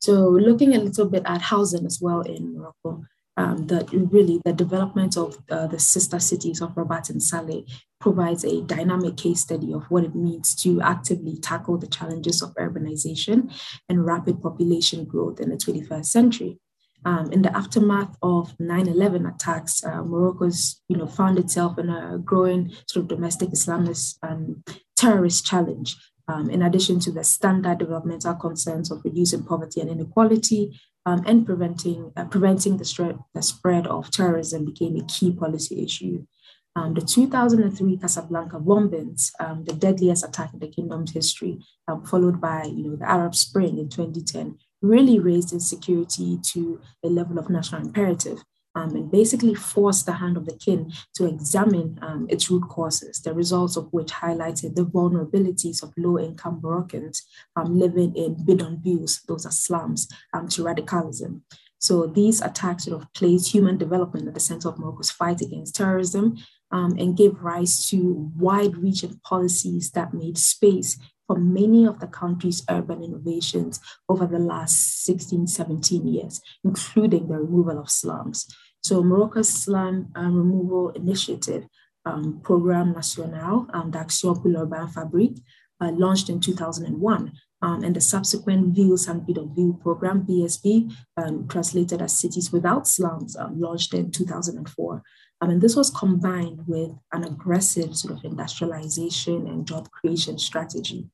So 0.00 0.28
looking 0.28 0.74
a 0.74 0.80
little 0.80 1.06
bit 1.08 1.22
at 1.24 1.42
housing 1.42 1.86
as 1.86 2.00
well 2.02 2.22
in 2.22 2.54
Morocco, 2.54 3.04
um, 3.36 3.66
that 3.68 3.90
really 3.92 4.40
the 4.44 4.52
development 4.52 5.16
of 5.16 5.38
uh, 5.50 5.66
the 5.66 5.78
sister 5.78 6.18
cities 6.18 6.60
of 6.60 6.74
Rabat 6.74 7.10
and 7.10 7.20
Salé 7.20 7.68
provides 8.00 8.44
a 8.44 8.62
dynamic 8.62 9.16
case 9.16 9.40
study 9.40 9.72
of 9.72 9.84
what 9.84 10.04
it 10.04 10.14
means 10.14 10.54
to 10.56 10.80
actively 10.82 11.36
tackle 11.38 11.78
the 11.78 11.86
challenges 11.86 12.42
of 12.42 12.54
urbanization 12.54 13.50
and 13.88 14.04
rapid 14.04 14.42
population 14.42 15.04
growth 15.04 15.40
in 15.40 15.50
the 15.50 15.56
21st 15.56 16.06
century. 16.06 16.58
Um, 17.04 17.32
in 17.32 17.42
the 17.42 17.56
aftermath 17.56 18.16
of 18.22 18.56
9-11 18.58 19.34
attacks, 19.34 19.82
uh, 19.84 20.02
Morocco's 20.02 20.80
you 20.88 20.96
know, 20.96 21.06
found 21.06 21.38
itself 21.38 21.78
in 21.78 21.88
a 21.88 22.18
growing 22.18 22.72
sort 22.86 23.04
of 23.04 23.08
domestic 23.08 23.50
Islamist 23.50 24.18
um, 24.22 24.62
terrorist 24.96 25.44
challenge. 25.44 25.96
Um, 26.28 26.48
in 26.48 26.62
addition 26.62 27.00
to 27.00 27.10
the 27.10 27.24
standard 27.24 27.78
developmental 27.78 28.34
concerns 28.34 28.92
of 28.92 29.02
reducing 29.04 29.42
poverty 29.42 29.80
and 29.80 29.90
inequality, 29.90 30.78
um, 31.06 31.22
and 31.26 31.44
preventing, 31.44 32.12
uh, 32.16 32.24
preventing 32.24 32.76
the, 32.76 32.84
spread, 32.84 33.18
the 33.34 33.42
spread 33.42 33.86
of 33.86 34.10
terrorism 34.10 34.64
became 34.64 34.96
a 34.96 35.04
key 35.04 35.32
policy 35.32 35.82
issue. 35.82 36.26
Um, 36.74 36.94
the 36.94 37.02
2003 37.02 37.98
Casablanca 37.98 38.58
bombings, 38.58 39.30
um, 39.40 39.64
the 39.64 39.74
deadliest 39.74 40.24
attack 40.24 40.54
in 40.54 40.60
the 40.60 40.68
kingdom's 40.68 41.12
history, 41.12 41.58
um, 41.86 42.04
followed 42.04 42.40
by 42.40 42.64
you 42.64 42.88
know, 42.88 42.96
the 42.96 43.10
Arab 43.10 43.34
Spring 43.34 43.78
in 43.78 43.88
2010, 43.88 44.58
really 44.80 45.18
raised 45.18 45.52
insecurity 45.52 46.38
to 46.42 46.80
a 47.04 47.08
level 47.08 47.38
of 47.38 47.50
national 47.50 47.82
imperative 47.82 48.42
um, 48.74 48.94
and 48.96 49.10
basically 49.10 49.54
forced 49.54 50.06
the 50.06 50.12
hand 50.12 50.36
of 50.36 50.46
the 50.46 50.56
king 50.56 50.92
to 51.14 51.26
examine 51.26 51.98
um, 52.02 52.26
its 52.30 52.50
root 52.50 52.68
causes, 52.68 53.20
the 53.20 53.34
results 53.34 53.76
of 53.76 53.88
which 53.92 54.12
highlighted 54.12 54.74
the 54.74 54.84
vulnerabilities 54.84 55.82
of 55.82 55.92
low 55.96 56.18
income 56.18 56.60
Moroccans 56.62 57.22
um, 57.56 57.78
living 57.78 58.14
in 58.16 58.36
bidonvilles, 58.36 59.24
those 59.26 59.46
are 59.46 59.52
slums, 59.52 60.08
um, 60.32 60.48
to 60.48 60.64
radicalism. 60.64 61.42
So 61.78 62.06
these 62.06 62.40
attacks 62.40 62.84
sort 62.84 63.02
of 63.02 63.12
placed 63.12 63.52
human 63.52 63.76
development 63.76 64.28
at 64.28 64.34
the 64.34 64.40
center 64.40 64.68
of 64.68 64.78
Morocco's 64.78 65.10
fight 65.10 65.40
against 65.40 65.74
terrorism 65.74 66.36
um, 66.70 66.96
and 66.96 67.16
gave 67.16 67.42
rise 67.42 67.88
to 67.90 68.30
wide 68.36 68.76
reaching 68.76 69.20
policies 69.24 69.90
that 69.90 70.14
made 70.14 70.38
space 70.38 70.96
for 71.26 71.36
many 71.36 71.86
of 71.86 72.00
the 72.00 72.06
country's 72.06 72.62
urban 72.68 73.02
innovations 73.02 73.80
over 74.08 74.26
the 74.26 74.38
last 74.38 75.04
16, 75.04 75.46
17 75.46 76.06
years, 76.06 76.40
including 76.64 77.28
the 77.28 77.38
removal 77.38 77.78
of 77.78 77.90
slums. 77.90 78.46
So 78.82 79.02
Morocco's 79.02 79.48
slum 79.48 80.08
um, 80.16 80.34
removal 80.36 80.90
initiative, 80.90 81.66
um, 82.04 82.40
Programme 82.42 82.92
National 82.92 83.66
um, 83.72 83.90
d'Action 83.90 84.34
pour 84.34 84.50
l'Urbain 84.50 84.88
Fabrique, 84.88 85.40
uh, 85.80 85.92
launched 85.92 86.28
in 86.28 86.40
2001, 86.40 87.32
um, 87.62 87.84
and 87.84 87.94
the 87.94 88.00
subsequent 88.00 88.76
Villes 88.76 89.06
and 89.06 89.22
Bidonville 89.22 89.80
program, 89.80 90.26
VSB, 90.26 90.92
um, 91.16 91.46
translated 91.48 92.02
as 92.02 92.18
Cities 92.18 92.52
Without 92.52 92.88
Slums, 92.88 93.36
um, 93.36 93.60
launched 93.60 93.94
in 93.94 94.10
2004. 94.10 95.02
Um, 95.42 95.50
and 95.50 95.60
this 95.60 95.74
was 95.74 95.90
combined 95.90 96.60
with 96.68 96.92
an 97.10 97.24
aggressive 97.24 97.96
sort 97.96 98.16
of 98.16 98.24
industrialization 98.24 99.48
and 99.48 99.66
job 99.66 99.90
creation 99.90 100.38
strategy. 100.38 101.08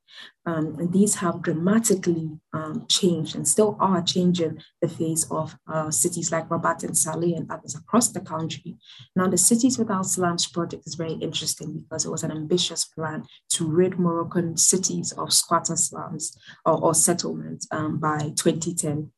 Um, 0.44 0.76
and 0.78 0.92
these 0.92 1.14
have 1.16 1.40
dramatically 1.40 2.38
um, 2.52 2.84
changed 2.88 3.36
and 3.36 3.48
still 3.48 3.78
are 3.80 4.02
changing 4.02 4.62
the 4.82 4.88
face 4.88 5.26
of 5.30 5.56
uh, 5.66 5.90
cities 5.90 6.30
like 6.30 6.50
Rabat 6.50 6.82
and 6.82 6.92
Salé 6.92 7.34
and 7.34 7.50
others 7.50 7.74
across 7.74 8.08
the 8.08 8.20
country. 8.20 8.76
Now, 9.16 9.28
the 9.28 9.38
Cities 9.38 9.78
Without 9.78 10.04
Slums 10.04 10.46
project 10.46 10.86
is 10.86 10.94
very 10.94 11.14
interesting 11.14 11.78
because 11.78 12.04
it 12.04 12.10
was 12.10 12.22
an 12.22 12.30
ambitious 12.30 12.84
plan 12.84 13.24
to 13.52 13.66
rid 13.66 13.98
Moroccan 13.98 14.58
cities 14.58 15.12
of 15.12 15.32
squatter 15.32 15.76
slums 15.76 16.36
or, 16.66 16.78
or 16.78 16.94
settlements 16.94 17.66
um, 17.70 17.98
by 17.98 18.32
2010. 18.36 19.10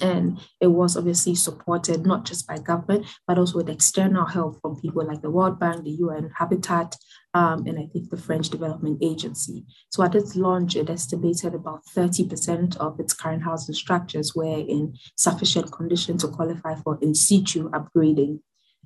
And 0.00 0.40
it 0.60 0.68
was 0.68 0.96
obviously 0.96 1.34
supported 1.34 2.06
not 2.06 2.24
just 2.24 2.46
by 2.46 2.58
government, 2.58 3.06
but 3.26 3.38
also 3.38 3.58
with 3.58 3.68
external 3.68 4.26
help 4.26 4.60
from 4.60 4.80
people 4.80 5.06
like 5.06 5.22
the 5.22 5.30
World 5.30 5.60
Bank, 5.60 5.84
the 5.84 5.90
UN 5.90 6.30
Habitat, 6.36 6.96
um, 7.34 7.66
and 7.66 7.78
I 7.78 7.86
think 7.92 8.10
the 8.10 8.16
French 8.16 8.48
Development 8.48 8.98
Agency. 9.02 9.64
So 9.90 10.02
at 10.02 10.14
its 10.14 10.34
launch, 10.34 10.76
it 10.76 10.90
estimated 10.90 11.54
about 11.54 11.82
30% 11.94 12.76
of 12.78 12.98
its 13.00 13.14
current 13.14 13.42
housing 13.42 13.74
structures 13.74 14.34
were 14.34 14.44
in 14.44 14.94
sufficient 15.16 15.72
condition 15.72 16.18
to 16.18 16.28
qualify 16.28 16.74
for 16.76 16.98
in 17.00 17.14
situ 17.14 17.70
upgrading. 17.70 18.40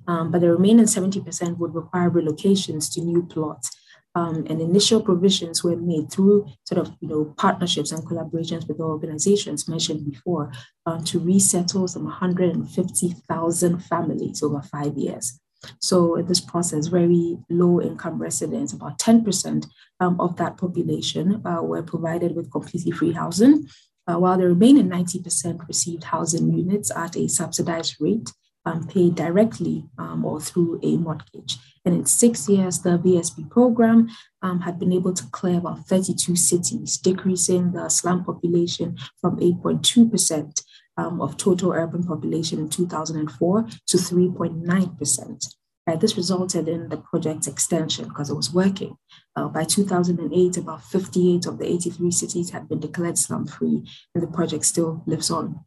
Um, 0.07 0.31
but 0.31 0.41
the 0.41 0.51
remaining 0.51 0.85
70% 0.85 1.57
would 1.57 1.75
require 1.75 2.09
relocations 2.09 2.91
to 2.93 3.01
new 3.01 3.23
plots 3.23 3.69
um, 4.15 4.45
and 4.49 4.61
initial 4.61 5.01
provisions 5.01 5.63
were 5.63 5.75
made 5.75 6.11
through 6.11 6.47
sort 6.65 6.79
of 6.79 6.95
you 6.99 7.07
know 7.07 7.33
partnerships 7.37 7.91
and 7.91 8.03
collaborations 8.03 8.67
with 8.67 8.77
the 8.77 8.83
organizations 8.83 9.67
mentioned 9.67 10.09
before 10.09 10.51
um, 10.85 11.03
to 11.03 11.19
resettle 11.19 11.87
some 11.87 12.05
150,000 12.05 13.79
families 13.79 14.41
over 14.43 14.61
five 14.61 14.97
years. 14.97 15.39
So 15.79 16.15
in 16.15 16.27
this 16.27 16.39
process, 16.39 16.87
very 16.87 17.37
low 17.49 17.81
income 17.81 18.19
residents, 18.19 18.73
about 18.73 18.99
10% 18.99 19.65
um, 19.99 20.19
of 20.19 20.37
that 20.37 20.57
population 20.57 21.41
uh, 21.45 21.63
were 21.63 21.81
provided 21.81 22.35
with 22.35 22.51
completely 22.51 22.91
free 22.91 23.11
housing, 23.11 23.67
uh, 24.07 24.15
while 24.15 24.37
the 24.37 24.47
remaining 24.47 24.87
90% 24.87 25.67
received 25.67 26.05
housing 26.05 26.53
units 26.53 26.91
at 26.95 27.15
a 27.15 27.27
subsidized 27.27 27.95
rate 27.99 28.31
um, 28.67 28.85
paid 28.85 29.15
directly 29.15 29.85
um, 29.97 30.25
or 30.25 30.41
through 30.41 30.79
a 30.83 30.97
mortgage. 30.97 31.57
And 31.85 31.95
in 31.95 32.05
six 32.05 32.49
years, 32.49 32.79
the 32.79 32.99
VSB 32.99 33.49
program 33.49 34.09
um, 34.41 34.59
had 34.59 34.77
been 34.77 34.91
able 34.91 35.13
to 35.13 35.23
clear 35.31 35.57
about 35.57 35.87
32 35.87 36.35
cities, 36.35 36.97
decreasing 36.97 37.71
the 37.71 37.87
slum 37.87 38.25
population 38.25 38.97
from 39.21 39.39
8.2% 39.39 40.61
um, 40.97 41.21
of 41.21 41.37
total 41.37 41.71
urban 41.71 42.03
population 42.03 42.59
in 42.59 42.67
2004 42.67 43.63
to 43.87 43.97
3.9%. 43.97 45.55
Right, 45.87 46.01
this 46.01 46.17
resulted 46.17 46.67
in 46.67 46.89
the 46.89 46.97
project's 46.97 47.47
extension 47.47 48.09
because 48.09 48.29
it 48.29 48.35
was 48.35 48.53
working. 48.53 48.97
Uh, 49.37 49.47
by 49.47 49.63
2008, 49.63 50.57
about 50.57 50.83
58 50.83 51.45
of 51.45 51.59
the 51.59 51.65
83 51.65 52.11
cities 52.11 52.49
had 52.49 52.67
been 52.67 52.81
declared 52.81 53.17
slum 53.17 53.47
free, 53.47 53.87
and 54.13 54.21
the 54.21 54.27
project 54.27 54.65
still 54.65 55.01
lives 55.05 55.31
on. 55.31 55.63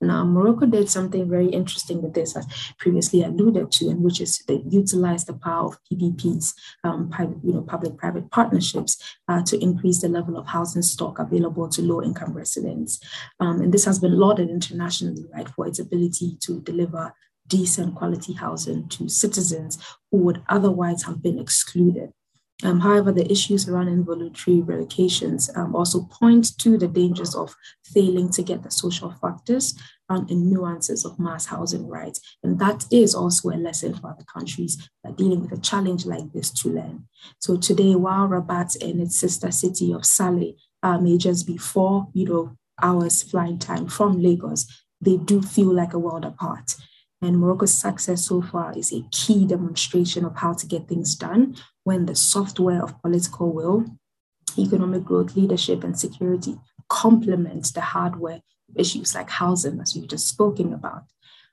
Now, 0.00 0.24
Morocco 0.24 0.66
did 0.66 0.88
something 0.88 1.28
very 1.28 1.48
interesting 1.48 2.00
with 2.00 2.14
this, 2.14 2.36
as 2.36 2.46
previously 2.78 3.22
alluded 3.22 3.70
to, 3.72 3.88
and 3.90 4.02
which 4.02 4.20
is 4.20 4.38
they 4.48 4.62
utilized 4.68 5.26
the 5.26 5.34
power 5.34 5.66
of 5.66 5.78
PPPs, 5.92 6.54
um, 6.84 7.12
you 7.44 7.52
know, 7.52 7.62
public-private 7.62 8.30
partnerships, 8.30 8.96
uh, 9.28 9.42
to 9.42 9.62
increase 9.62 10.00
the 10.00 10.08
level 10.08 10.38
of 10.38 10.46
housing 10.46 10.82
stock 10.82 11.18
available 11.18 11.68
to 11.68 11.82
low-income 11.82 12.32
residents. 12.32 12.98
Um, 13.40 13.60
and 13.60 13.74
this 13.74 13.84
has 13.84 13.98
been 13.98 14.18
lauded 14.18 14.48
internationally, 14.48 15.26
right, 15.34 15.48
for 15.48 15.66
its 15.66 15.78
ability 15.78 16.38
to 16.40 16.60
deliver 16.62 17.12
decent 17.46 17.94
quality 17.94 18.32
housing 18.32 18.88
to 18.88 19.08
citizens 19.08 19.76
who 20.10 20.18
would 20.18 20.42
otherwise 20.48 21.02
have 21.02 21.22
been 21.22 21.38
excluded. 21.38 22.12
Um, 22.62 22.80
however, 22.80 23.12
the 23.12 23.30
issues 23.30 23.68
around 23.68 23.88
involuntary 23.88 24.58
relocations 24.58 25.56
um, 25.56 25.74
also 25.74 26.02
point 26.02 26.58
to 26.58 26.76
the 26.76 26.88
dangers 26.88 27.34
of 27.34 27.54
failing 27.84 28.30
to 28.32 28.42
get 28.42 28.62
the 28.62 28.70
social 28.70 29.10
factors 29.20 29.74
and 30.08 30.50
nuances 30.50 31.04
of 31.04 31.18
mass 31.18 31.46
housing 31.46 31.86
rights. 31.86 32.20
And 32.42 32.58
that 32.58 32.84
is 32.90 33.14
also 33.14 33.50
a 33.50 33.56
lesson 33.56 33.94
for 33.94 34.10
other 34.10 34.24
countries 34.24 34.88
that 35.04 35.16
dealing 35.16 35.42
with 35.42 35.52
a 35.52 35.60
challenge 35.60 36.04
like 36.04 36.32
this 36.32 36.50
to 36.62 36.70
learn. 36.70 37.06
So 37.38 37.56
today, 37.56 37.94
while 37.94 38.26
Rabat 38.26 38.82
and 38.82 39.00
its 39.00 39.18
sister 39.18 39.50
city 39.52 39.92
of 39.92 40.02
Salé 40.02 40.56
uh, 40.82 40.98
may 40.98 41.16
just 41.16 41.46
be 41.46 41.56
four 41.56 42.08
you 42.12 42.26
know, 42.26 42.56
hours 42.82 43.22
flying 43.22 43.58
time 43.58 43.86
from 43.86 44.20
Lagos, 44.20 44.66
they 45.00 45.16
do 45.16 45.40
feel 45.40 45.72
like 45.72 45.94
a 45.94 45.98
world 45.98 46.24
apart. 46.24 46.74
And 47.22 47.38
Morocco's 47.38 47.74
success 47.74 48.26
so 48.26 48.40
far 48.40 48.76
is 48.76 48.92
a 48.92 49.04
key 49.10 49.46
demonstration 49.46 50.24
of 50.24 50.36
how 50.36 50.54
to 50.54 50.66
get 50.66 50.88
things 50.88 51.14
done 51.14 51.56
when 51.84 52.06
the 52.06 52.14
software 52.14 52.82
of 52.82 53.00
political 53.02 53.52
will, 53.52 53.84
economic 54.58 55.04
growth, 55.04 55.36
leadership, 55.36 55.84
and 55.84 55.98
security 55.98 56.56
complement 56.88 57.72
the 57.74 57.80
hardware 57.80 58.40
issues 58.74 59.14
like 59.14 59.30
housing, 59.30 59.80
as 59.80 59.94
we've 59.94 60.08
just 60.08 60.28
spoken 60.28 60.72
about. 60.72 61.04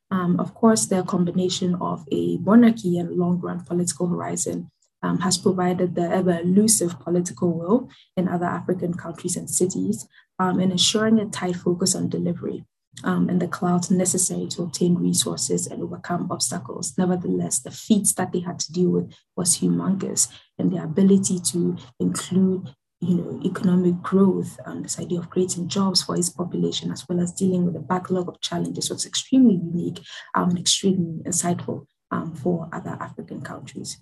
Um, 0.09 0.39
of 0.39 0.53
course, 0.53 0.85
the 0.85 1.03
combination 1.03 1.75
of 1.75 2.05
a 2.11 2.37
monarchy 2.37 2.97
and 2.97 3.17
long 3.17 3.39
run 3.39 3.63
political 3.63 4.07
horizon 4.07 4.71
um, 5.03 5.19
has 5.19 5.37
provided 5.37 5.95
the 5.95 6.09
ever 6.09 6.39
elusive 6.39 6.99
political 6.99 7.53
will 7.53 7.89
in 8.15 8.27
other 8.27 8.45
African 8.45 8.93
countries 8.93 9.35
and 9.35 9.49
cities 9.49 10.07
um, 10.39 10.59
and 10.59 10.71
ensuring 10.71 11.19
a 11.19 11.25
tight 11.25 11.57
focus 11.57 11.93
on 11.93 12.09
delivery 12.09 12.65
um, 13.03 13.29
and 13.29 13.41
the 13.41 13.47
clout 13.47 13.91
necessary 13.91 14.47
to 14.47 14.63
obtain 14.63 14.95
resources 14.95 15.67
and 15.67 15.81
overcome 15.83 16.27
obstacles. 16.31 16.97
Nevertheless, 16.97 17.59
the 17.59 17.71
feats 17.71 18.13
that 18.13 18.31
they 18.31 18.39
had 18.39 18.59
to 18.59 18.71
deal 18.71 18.89
with 18.89 19.13
was 19.35 19.59
humongous, 19.59 20.27
and 20.57 20.71
their 20.71 20.83
ability 20.83 21.39
to 21.51 21.77
include 21.99 22.73
you 22.99 23.15
know, 23.15 23.39
economic 23.45 24.01
growth 24.01 24.59
and 24.65 24.83
this 24.83 24.99
idea 24.99 25.19
of 25.19 25.29
creating 25.29 25.67
jobs 25.67 26.01
for 26.03 26.15
its 26.15 26.29
population, 26.29 26.91
as 26.91 27.07
well 27.07 27.19
as 27.19 27.31
dealing 27.31 27.65
with 27.65 27.75
a 27.75 27.79
backlog 27.79 28.27
of 28.27 28.41
challenges, 28.41 28.89
was 28.89 29.05
extremely 29.05 29.55
unique 29.55 29.99
um, 30.33 30.49
and 30.49 30.59
extremely 30.59 31.21
insightful 31.23 31.85
um, 32.09 32.33
for 32.33 32.67
other 32.73 32.97
African 32.99 33.41
countries. 33.41 33.99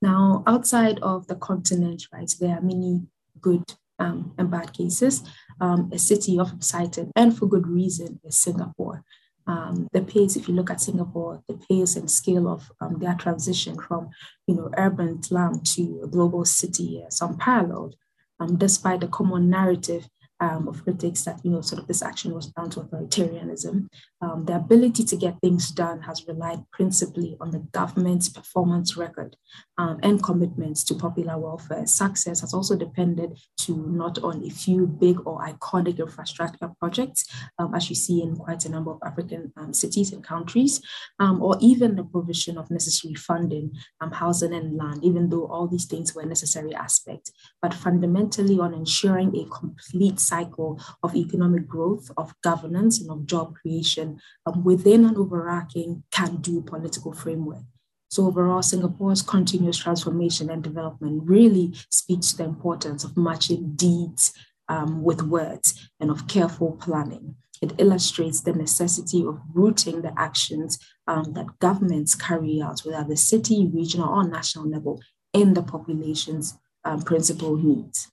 Now, 0.00 0.44
outside 0.46 1.00
of 1.00 1.26
the 1.26 1.34
continent, 1.34 2.04
right, 2.12 2.32
there 2.38 2.56
are 2.56 2.60
many 2.60 3.02
good 3.40 3.64
um, 3.98 4.32
and 4.38 4.50
bad 4.50 4.72
cases. 4.72 5.22
Um, 5.60 5.90
a 5.92 5.98
city 5.98 6.38
often 6.38 6.62
cited, 6.62 7.10
and 7.16 7.36
for 7.36 7.46
good 7.46 7.66
reason, 7.66 8.20
is 8.24 8.38
Singapore. 8.38 9.04
um, 9.48 9.88
the 9.92 10.02
pace, 10.02 10.36
if 10.36 10.46
you 10.46 10.54
look 10.54 10.70
at 10.70 10.80
Singapore, 10.80 11.42
the 11.48 11.54
pace 11.68 11.96
and 11.96 12.10
scale 12.10 12.46
of 12.46 12.70
um, 12.82 12.98
their 12.98 13.14
transition 13.14 13.80
from, 13.80 14.10
you 14.46 14.54
know, 14.54 14.70
urban 14.76 15.22
slum 15.22 15.60
to 15.64 16.00
a 16.04 16.06
global 16.06 16.44
city 16.44 17.02
is 17.08 17.20
unparalleled, 17.22 17.96
um, 18.40 18.58
despite 18.58 19.00
the 19.00 19.08
common 19.08 19.48
narrative 19.48 20.06
um, 20.40 20.68
of 20.68 20.84
critics 20.84 21.24
that 21.24 21.40
you 21.44 21.50
know 21.50 21.60
sort 21.60 21.80
of 21.80 21.88
this 21.88 22.02
action 22.02 22.34
was 22.34 22.46
down 22.46 22.70
to 22.70 22.80
authoritarianism. 22.80 23.88
Um, 24.20 24.44
the 24.44 24.56
ability 24.56 25.04
to 25.04 25.16
get 25.16 25.40
things 25.40 25.70
done 25.70 26.02
has 26.02 26.26
relied 26.26 26.64
principally 26.72 27.36
on 27.40 27.50
the 27.50 27.60
government's 27.72 28.28
performance 28.28 28.96
record 28.96 29.36
um, 29.78 29.98
and 30.02 30.22
commitments 30.22 30.84
to 30.84 30.94
popular 30.94 31.38
welfare. 31.38 31.86
Success 31.86 32.40
has 32.40 32.54
also 32.54 32.76
depended 32.76 33.38
to 33.58 33.76
not 33.88 34.18
on 34.22 34.44
a 34.44 34.50
few 34.50 34.86
big 34.86 35.18
or 35.26 35.40
iconic 35.40 35.98
infrastructure 35.98 36.70
projects, 36.78 37.26
um, 37.58 37.74
as 37.74 37.88
you 37.88 37.96
see 37.96 38.22
in 38.22 38.36
quite 38.36 38.64
a 38.64 38.68
number 38.68 38.90
of 38.90 38.98
African 39.04 39.52
um, 39.56 39.72
cities 39.72 40.12
and 40.12 40.22
countries, 40.22 40.80
um, 41.18 41.42
or 41.42 41.56
even 41.60 41.96
the 41.96 42.04
provision 42.04 42.58
of 42.58 42.70
necessary 42.70 43.14
funding, 43.14 43.72
housing 44.12 44.54
and 44.54 44.76
land, 44.76 45.04
even 45.04 45.28
though 45.28 45.46
all 45.46 45.66
these 45.66 45.86
things 45.86 46.14
were 46.14 46.24
necessary 46.24 46.74
aspects, 46.74 47.30
but 47.62 47.74
fundamentally 47.74 48.58
on 48.58 48.74
ensuring 48.74 49.34
a 49.36 49.44
complete 49.46 50.18
cycle 50.28 50.80
of 51.02 51.16
economic 51.16 51.66
growth, 51.66 52.10
of 52.16 52.34
governance, 52.42 53.00
and 53.00 53.10
of 53.10 53.26
job 53.26 53.54
creation 53.60 54.20
um, 54.46 54.64
within 54.64 55.04
an 55.04 55.16
overarching 55.16 56.02
can 56.10 56.36
do 56.36 56.60
political 56.60 57.12
framework. 57.12 57.64
So, 58.10 58.26
overall, 58.26 58.62
Singapore's 58.62 59.22
continuous 59.22 59.76
transformation 59.76 60.50
and 60.50 60.62
development 60.62 61.24
really 61.26 61.74
speaks 61.90 62.30
to 62.30 62.38
the 62.38 62.44
importance 62.44 63.04
of 63.04 63.16
matching 63.16 63.72
deeds 63.74 64.32
um, 64.68 65.02
with 65.02 65.22
words 65.22 65.90
and 66.00 66.10
of 66.10 66.26
careful 66.26 66.72
planning. 66.80 67.36
It 67.60 67.74
illustrates 67.78 68.40
the 68.40 68.52
necessity 68.52 69.24
of 69.26 69.40
rooting 69.52 70.02
the 70.02 70.12
actions 70.16 70.78
um, 71.06 71.32
that 71.34 71.58
governments 71.58 72.14
carry 72.14 72.62
out, 72.62 72.80
whether 72.80 72.98
at 72.98 73.08
the 73.08 73.16
city, 73.16 73.68
regional, 73.72 74.08
or 74.08 74.26
national 74.26 74.68
level, 74.68 75.00
in 75.32 75.54
the 75.54 75.62
population's 75.62 76.56
um, 76.84 77.02
principal 77.02 77.56
needs. 77.56 78.10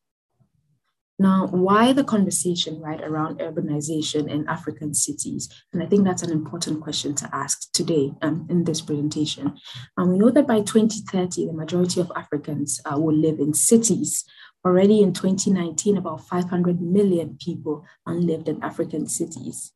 Now, 1.17 1.47
why 1.47 1.93
the 1.93 2.03
conversation 2.03 2.81
right 2.81 3.01
around 3.01 3.39
urbanization 3.39 4.29
in 4.29 4.47
African 4.49 4.93
cities? 4.93 5.47
And 5.71 5.81
I 5.81 5.85
think 5.85 6.03
that's 6.03 6.23
an 6.23 6.31
important 6.31 6.81
question 6.81 7.15
to 7.15 7.29
ask 7.33 7.71
today 7.71 8.11
um, 8.21 8.45
in 8.49 8.65
this 8.65 8.81
presentation. 8.81 9.55
And 9.95 10.11
we 10.11 10.17
know 10.17 10.29
that 10.31 10.47
by 10.47 10.59
2030, 10.59 11.45
the 11.45 11.53
majority 11.53 12.01
of 12.01 12.11
Africans 12.17 12.81
uh, 12.85 12.99
will 12.99 13.15
live 13.15 13.39
in 13.39 13.53
cities. 13.53 14.25
Already 14.65 15.01
in 15.01 15.13
2019, 15.13 15.95
about 15.95 16.27
500 16.27 16.81
million 16.81 17.37
people 17.39 17.85
lived 18.07 18.49
in 18.49 18.61
African 18.61 19.07
cities. 19.07 19.71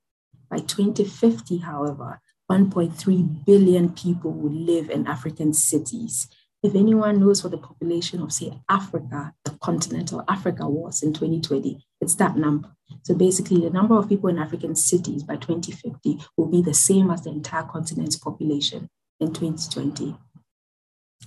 By 0.49 0.57
2050, 0.57 1.59
however, 1.59 2.19
1.3 2.51 3.45
billion 3.45 3.93
people 3.93 4.33
will 4.33 4.51
live 4.51 4.89
in 4.89 5.07
African 5.07 5.53
cities. 5.53 6.27
If 6.61 6.75
anyone 6.75 7.21
knows 7.21 7.43
what 7.43 7.51
the 7.51 7.57
population 7.57 8.21
of, 8.21 8.33
say, 8.33 8.51
Africa, 8.67 9.33
the 9.45 9.51
continental 9.61 10.25
Africa 10.27 10.67
was 10.67 11.01
in 11.01 11.13
2020, 11.13 11.85
it's 12.01 12.15
that 12.15 12.35
number. 12.35 12.69
So 13.03 13.15
basically, 13.15 13.61
the 13.61 13.69
number 13.69 13.97
of 13.97 14.09
people 14.09 14.29
in 14.29 14.37
African 14.37 14.75
cities 14.75 15.23
by 15.23 15.37
2050 15.37 16.19
will 16.35 16.47
be 16.47 16.61
the 16.61 16.73
same 16.73 17.11
as 17.11 17.23
the 17.23 17.29
entire 17.29 17.63
continent's 17.63 18.17
population 18.17 18.89
in 19.19 19.33
2020. 19.33 20.17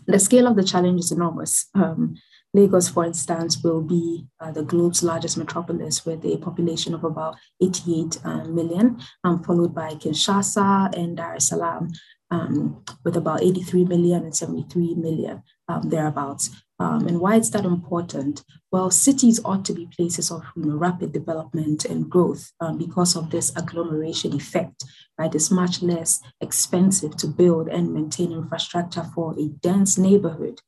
The 0.07 0.19
scale 0.19 0.47
of 0.47 0.57
the 0.57 0.65
challenge 0.65 1.01
is 1.01 1.13
enormous. 1.13 1.69
Um, 1.75 2.17
Lagos, 2.55 2.91
for 2.91 3.05
instance, 3.05 3.63
will 3.63 3.81
be 3.81 4.27
uh, 4.39 4.51
the 4.51 4.63
globe's 4.63 5.03
largest 5.03 5.39
metropolis 5.39 6.05
with 6.05 6.25
a 6.25 6.37
population 6.37 6.93
of 6.93 7.05
about 7.05 7.37
88 7.63 8.19
uh, 8.25 8.45
million, 8.45 9.01
um, 9.25 9.43
followed 9.43 9.75
by 9.75 9.95
Kinshasa 9.95 10.95
and 10.95 11.17
Dar 11.17 11.37
es 11.37 11.49
Salaam 11.49 11.91
um, 12.33 12.83
with 13.05 13.17
about 13.17 13.43
83 13.43 13.85
million 13.85 14.25
and 14.25 14.35
73 14.35 14.95
million 14.95 15.43
um, 15.69 15.91
thereabouts. 15.91 16.51
Um, 16.79 17.07
and 17.07 17.21
why 17.21 17.37
is 17.37 17.51
that 17.51 17.67
important? 17.67 18.43
Well, 18.73 18.91
cities 18.91 19.39
ought 19.45 19.65
to 19.67 19.75
be 19.75 19.87
places 19.95 20.31
of 20.31 20.43
you 20.57 20.65
know, 20.65 20.77
rapid 20.77 21.13
development 21.13 21.85
and 21.85 22.09
growth 22.09 22.51
um, 22.59 22.79
because 22.79 23.15
of 23.15 23.31
this 23.31 23.55
agglomeration 23.55 24.35
effect. 24.35 24.83
Right, 25.19 25.33
it's 25.35 25.51
much 25.51 25.83
less 25.83 26.21
expensive 26.41 27.17
to 27.19 27.27
build 27.27 27.69
and 27.69 27.93
maintain 27.93 28.33
infrastructure 28.33 29.05
for 29.15 29.39
a 29.39 29.49
dense 29.61 29.99
neighborhood. 29.99 30.61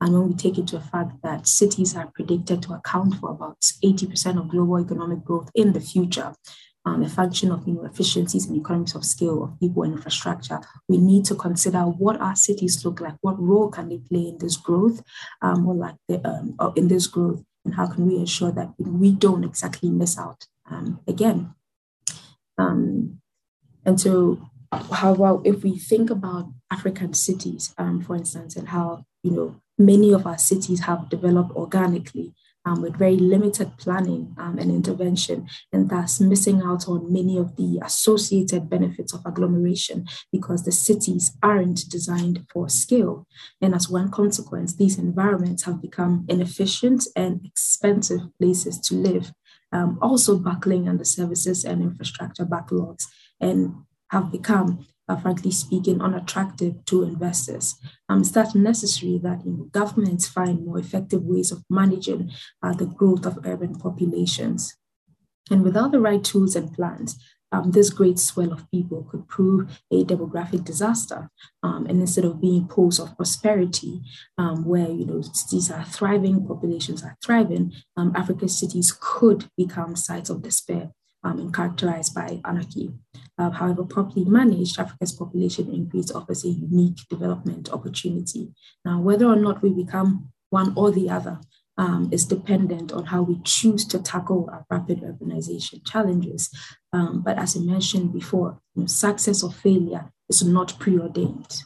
And 0.00 0.14
when 0.14 0.28
we 0.28 0.34
take 0.34 0.56
into 0.56 0.78
the 0.78 0.84
fact 0.84 1.22
that 1.22 1.46
cities 1.46 1.94
are 1.94 2.10
predicted 2.14 2.62
to 2.62 2.72
account 2.72 3.16
for 3.16 3.30
about 3.30 3.60
80% 3.84 4.38
of 4.38 4.48
global 4.48 4.80
economic 4.80 5.22
growth 5.22 5.50
in 5.54 5.74
the 5.74 5.80
future, 5.80 6.32
um, 6.86 7.02
a 7.02 7.08
function 7.08 7.50
of 7.52 7.64
efficiencies 7.84 8.46
and 8.46 8.56
economies 8.56 8.94
of 8.94 9.04
scale 9.04 9.44
of 9.44 9.60
people 9.60 9.82
and 9.82 9.94
infrastructure, 9.94 10.60
we 10.88 10.98
need 10.98 11.24
to 11.26 11.34
consider 11.34 11.80
what 11.80 12.20
our 12.20 12.34
cities 12.34 12.84
look 12.84 13.00
like, 13.00 13.14
what 13.20 13.40
role 13.40 13.68
can 13.68 13.88
they 13.88 13.98
play 13.98 14.28
in 14.28 14.38
this 14.38 14.56
growth, 14.56 15.02
um, 15.42 15.66
or 15.68 15.74
like 15.74 15.96
the, 16.08 16.26
um, 16.26 16.56
in 16.76 16.88
this 16.88 17.06
growth, 17.06 17.42
and 17.64 17.74
how 17.74 17.86
can 17.86 18.06
we 18.06 18.16
ensure 18.16 18.52
that 18.52 18.72
we 18.78 19.12
don't 19.12 19.44
exactly 19.44 19.90
miss 19.90 20.18
out 20.18 20.46
um, 20.70 21.00
again. 21.06 21.54
Um, 22.56 23.20
and 23.84 24.00
so, 24.00 24.50
how 24.72 25.14
about 25.14 25.46
if 25.46 25.62
we 25.62 25.78
think 25.78 26.10
about 26.10 26.50
African 26.70 27.12
cities, 27.12 27.74
um, 27.76 28.02
for 28.02 28.16
instance, 28.16 28.56
and 28.56 28.68
how 28.68 29.04
you 29.22 29.32
know 29.32 29.60
many 29.78 30.12
of 30.12 30.26
our 30.26 30.38
cities 30.38 30.80
have 30.80 31.08
developed 31.08 31.52
organically 31.56 32.34
um, 32.64 32.82
with 32.82 32.96
very 32.96 33.16
limited 33.16 33.76
planning 33.78 34.34
um, 34.38 34.58
and 34.58 34.70
intervention, 34.70 35.48
and 35.72 35.88
thus 35.88 36.20
missing 36.20 36.62
out 36.62 36.88
on 36.88 37.12
many 37.12 37.38
of 37.38 37.56
the 37.56 37.80
associated 37.84 38.68
benefits 38.68 39.14
of 39.14 39.24
agglomeration 39.24 40.06
because 40.32 40.64
the 40.64 40.72
cities 40.72 41.32
aren't 41.42 41.88
designed 41.88 42.46
for 42.52 42.68
scale. 42.68 43.26
And 43.60 43.74
as 43.74 43.88
one 43.88 44.10
consequence, 44.10 44.76
these 44.76 44.98
environments 44.98 45.64
have 45.64 45.80
become 45.80 46.26
inefficient 46.28 47.04
and 47.16 47.40
expensive 47.44 48.20
places 48.38 48.78
to 48.80 48.94
live, 48.94 49.32
um, 49.72 49.98
also 50.02 50.38
buckling 50.38 50.88
under 50.88 51.04
services 51.04 51.64
and 51.64 51.82
infrastructure 51.82 52.44
backlogs, 52.44 53.04
and 53.40 53.74
have 54.10 54.30
become 54.30 54.86
are 55.10 55.20
frankly 55.20 55.50
speaking 55.50 56.00
unattractive 56.00 56.84
to 56.86 57.02
investors. 57.02 57.74
Um, 58.08 58.20
it's 58.20 58.30
that 58.32 58.54
necessary 58.54 59.18
that 59.22 59.44
you 59.44 59.52
know, 59.52 59.64
governments 59.72 60.28
find 60.28 60.64
more 60.64 60.78
effective 60.78 61.24
ways 61.24 61.50
of 61.50 61.64
managing 61.68 62.30
uh, 62.62 62.74
the 62.74 62.86
growth 62.86 63.26
of 63.26 63.44
urban 63.44 63.74
populations. 63.74 64.76
And 65.50 65.64
without 65.64 65.90
the 65.90 66.00
right 66.00 66.22
tools 66.22 66.54
and 66.54 66.72
plans, 66.72 67.18
um, 67.52 67.72
this 67.72 67.90
great 67.90 68.20
swell 68.20 68.52
of 68.52 68.70
people 68.70 69.08
could 69.10 69.26
prove 69.26 69.82
a 69.90 70.04
demographic 70.04 70.64
disaster. 70.64 71.28
Um, 71.64 71.86
and 71.86 72.00
instead 72.00 72.24
of 72.24 72.40
being 72.40 72.68
poles 72.68 73.00
of 73.00 73.16
prosperity, 73.16 74.02
um, 74.38 74.64
where 74.64 74.88
you 74.88 75.04
know 75.04 75.20
cities 75.22 75.68
are 75.72 75.84
thriving, 75.84 76.46
populations 76.46 77.02
are 77.02 77.16
thriving, 77.24 77.72
um, 77.96 78.14
African 78.14 78.48
cities 78.48 78.96
could 78.98 79.48
become 79.56 79.96
sites 79.96 80.30
of 80.30 80.42
despair 80.42 80.92
um, 81.24 81.38
and 81.38 81.54
characterized 81.54 82.14
by 82.14 82.40
anarchy. 82.44 82.92
Uh, 83.38 83.50
however, 83.50 83.84
properly 83.84 84.24
managed, 84.24 84.78
Africa's 84.78 85.12
population 85.12 85.72
increase 85.72 86.10
offers 86.10 86.44
a 86.44 86.48
unique 86.48 86.98
development 87.08 87.70
opportunity. 87.70 88.52
Now, 88.84 89.00
whether 89.00 89.26
or 89.26 89.36
not 89.36 89.62
we 89.62 89.70
become 89.70 90.30
one 90.50 90.72
or 90.76 90.90
the 90.90 91.08
other 91.08 91.40
um, 91.78 92.10
is 92.12 92.26
dependent 92.26 92.92
on 92.92 93.06
how 93.06 93.22
we 93.22 93.40
choose 93.42 93.86
to 93.86 93.98
tackle 94.02 94.50
our 94.52 94.66
rapid 94.70 95.00
urbanization 95.00 95.84
challenges. 95.86 96.50
Um, 96.92 97.22
but 97.22 97.38
as 97.38 97.56
I 97.56 97.60
mentioned 97.60 98.12
before, 98.12 98.60
you 98.74 98.82
know, 98.82 98.86
success 98.86 99.42
or 99.42 99.50
failure 99.50 100.12
is 100.28 100.42
not 100.44 100.78
preordained. 100.78 101.62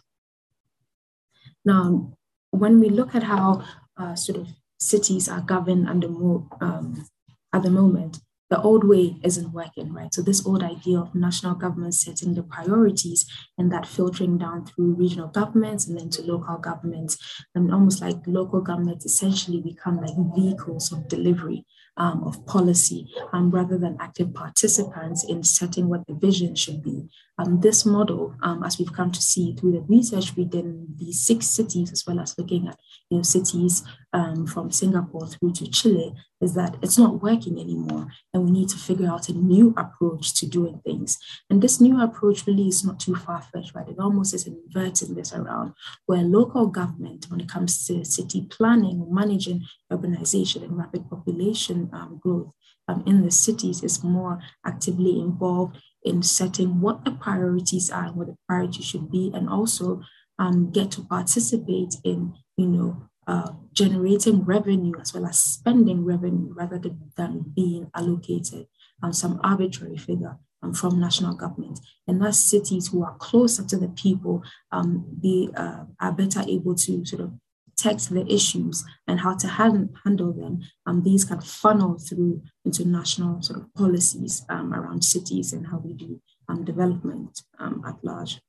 Now, 1.65 2.13
when 2.51 2.79
we 2.79 2.89
look 2.91 3.15
at 3.15 3.25
how 3.25 3.65
uh, 3.97 4.15
sort 4.15 4.39
of 4.39 4.49
cities 4.79 5.29
are 5.29 5.41
governed 5.41 5.89
under 5.89 6.09
more, 6.09 6.47
um, 6.61 7.07
at 7.53 7.63
the 7.63 7.71
moment, 7.71 8.21
the 8.55 8.63
old 8.63 8.85
way 8.87 9.17
isn't 9.25 9.53
working, 9.53 9.93
right? 9.93 10.15
So 10.15 10.23
this 10.23 10.47
old 10.47 10.63
idea 10.63 11.01
of 11.01 11.13
national 11.13 11.57
government 11.57 11.95
setting 11.97 12.35
the 12.35 12.45
priorities 12.45 13.27
and 13.59 13.73
that 13.73 13.85
filtering 13.85 14.39
down 14.39 14.65
through 14.65 14.95
regional 14.95 15.27
governments 15.27 15.89
and 15.89 15.99
then 15.99 16.09
to 16.11 16.23
local 16.23 16.59
governments, 16.59 17.19
and 17.57 17.73
almost 17.75 18.01
like 18.01 18.15
local 18.29 18.61
governments 18.61 19.05
essentially 19.05 19.61
become 19.61 20.01
like 20.01 20.15
vehicles 20.37 20.93
of 20.93 21.09
delivery 21.09 21.67
um, 21.97 22.25
of 22.25 22.45
policy 22.47 23.09
um, 23.33 23.51
rather 23.51 23.79
than 23.79 23.97
active 24.01 24.35
participants 24.35 25.25
in 25.25 25.43
setting 25.43 25.89
what 25.89 26.07
the 26.07 26.15
vision 26.15 26.55
should 26.55 26.83
be. 26.83 27.09
Um, 27.37 27.61
this 27.61 27.85
model, 27.85 28.37
um, 28.43 28.63
as 28.63 28.79
we've 28.79 28.93
come 28.93 29.11
to 29.11 29.21
see 29.21 29.55
through 29.55 29.73
the 29.73 29.81
research 29.81 30.37
we 30.37 30.45
did 30.45 30.65
in 30.65 30.87
these 30.97 31.21
six 31.21 31.47
cities, 31.47 31.91
as 31.91 32.07
well 32.07 32.21
as 32.21 32.39
looking 32.39 32.69
at 32.69 32.79
you 33.11 33.19
know, 33.19 33.23
cities 33.23 33.83
um, 34.13 34.47
from 34.47 34.71
Singapore 34.71 35.27
through 35.27 35.53
to 35.55 35.69
Chile, 35.69 36.15
is 36.41 36.55
that 36.55 36.77
it's 36.81 36.99
not 36.99 37.23
working 37.23 37.59
anymore. 37.59 38.07
And 38.33 38.45
we 38.45 38.51
need 38.53 38.69
to 38.69 38.79
figure 38.79 39.09
out 39.09 39.29
a 39.29 39.33
new 39.33 39.75
approach 39.77 40.35
to 40.35 40.47
doing 40.47 40.81
things. 40.85 41.19
And 41.51 41.61
this 41.61 41.81
new 41.81 42.01
approach 42.01 42.47
really 42.47 42.69
is 42.69 42.85
not 42.85 43.01
too 43.01 43.17
far 43.17 43.43
fetched, 43.43 43.75
right? 43.75 43.89
It 43.89 43.99
almost 43.99 44.35
is 44.35 44.47
inverting 44.47 45.15
this 45.15 45.33
around 45.33 45.73
where 46.07 46.23
local 46.23 46.67
government, 46.67 47.27
when 47.31 47.41
it 47.41 47.49
comes 47.49 47.85
to 47.87 48.05
city 48.05 48.47
planning 48.49 49.01
or 49.01 49.13
managing 49.13 49.65
urbanization 49.91 50.63
and 50.63 50.77
rapid 50.77 51.09
population 51.11 51.84
um, 51.93 52.21
growth, 52.23 52.53
um, 52.89 53.03
in 53.07 53.23
the 53.23 53.31
cities 53.31 53.83
is 53.83 54.05
more 54.05 54.41
actively 54.65 55.19
involved 55.19 55.79
in 56.03 56.23
setting 56.23 56.81
what 56.81 57.05
the 57.05 57.13
priorities 57.13 57.91
are 57.91 58.05
and 58.07 58.17
what 58.17 58.27
the 58.27 58.37
priorities 58.49 58.85
should 58.85 59.11
be, 59.11 59.31
and 59.35 59.49
also 59.49 60.03
um, 60.39 60.71
get 60.71 60.91
to 60.93 61.03
participate 61.03 61.95
in, 62.05 62.35
you 62.57 62.67
know, 62.67 63.09
uh, 63.27 63.53
generating 63.73 64.45
revenue 64.45 64.93
as 65.01 65.15
well 65.15 65.27
as 65.27 65.39
spending 65.39 66.05
revenue 66.05 66.53
rather 66.55 66.81
than 67.17 67.45
being 67.55 67.91
allocated 67.95 68.67
on 69.03 69.13
some 69.13 69.41
arbitrary 69.43 69.97
figure 69.97 70.37
um, 70.63 70.75
from 70.75 71.01
national 71.01 71.35
government. 71.35 71.81
And 72.07 72.21
thus 72.21 72.39
cities 72.39 72.89
who 72.89 73.03
are 73.03 73.17
closer 73.17 73.65
to 73.65 73.77
the 73.79 73.89
people, 73.89 74.43
um, 74.73 75.07
they 75.23 75.49
uh, 75.57 75.85
are 76.01 76.13
better 76.13 76.43
able 76.47 76.75
to 76.75 77.05
sort 77.07 77.23
of 77.23 77.33
text 77.77 78.13
the 78.13 78.27
issues 78.33 78.85
and 79.07 79.21
how 79.21 79.35
to 79.37 79.47
hand, 79.47 79.95
handle 80.05 80.33
them, 80.33 80.61
um, 80.87 81.03
these 81.03 81.25
can 81.25 81.41
funnel 81.41 81.99
through 81.99 82.43
into 82.65 82.87
national 82.87 83.43
sort 83.43 83.61
of 83.61 83.75
policies 83.75 84.45
um, 84.49 84.73
around 84.73 85.03
cities 85.03 85.53
and 85.53 85.67
how 85.67 85.79
we 85.79 85.93
do 85.93 86.21
um, 86.49 86.65
development 86.65 87.43
um, 87.59 87.83
at 87.87 88.03
large. 88.03 88.41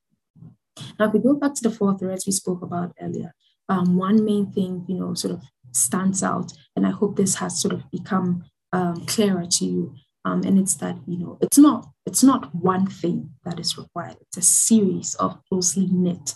Now, 0.98 1.06
if 1.06 1.12
we 1.12 1.20
go 1.20 1.34
back 1.34 1.54
to 1.54 1.68
the 1.68 1.74
four 1.74 1.96
threads 1.98 2.26
we 2.26 2.32
spoke 2.32 2.62
about 2.62 2.94
earlier, 3.00 3.34
um, 3.68 3.96
one 3.96 4.24
main 4.24 4.52
thing, 4.52 4.84
you 4.88 4.96
know, 4.96 5.14
sort 5.14 5.34
of 5.34 5.42
stands 5.72 6.22
out, 6.22 6.52
and 6.74 6.86
I 6.86 6.90
hope 6.90 7.16
this 7.16 7.36
has 7.36 7.60
sort 7.60 7.74
of 7.74 7.90
become 7.90 8.44
um, 8.72 9.06
clearer 9.06 9.46
to 9.46 9.64
you, 9.64 9.94
um, 10.24 10.42
and 10.42 10.58
it's 10.58 10.74
that 10.76 10.96
you 11.06 11.18
know 11.18 11.38
it's 11.40 11.58
not 11.58 11.88
it's 12.04 12.22
not 12.22 12.54
one 12.54 12.86
thing 12.86 13.30
that 13.44 13.58
is 13.58 13.78
required. 13.78 14.16
It's 14.20 14.36
a 14.36 14.42
series 14.42 15.14
of 15.16 15.38
closely 15.48 15.86
knit 15.90 16.34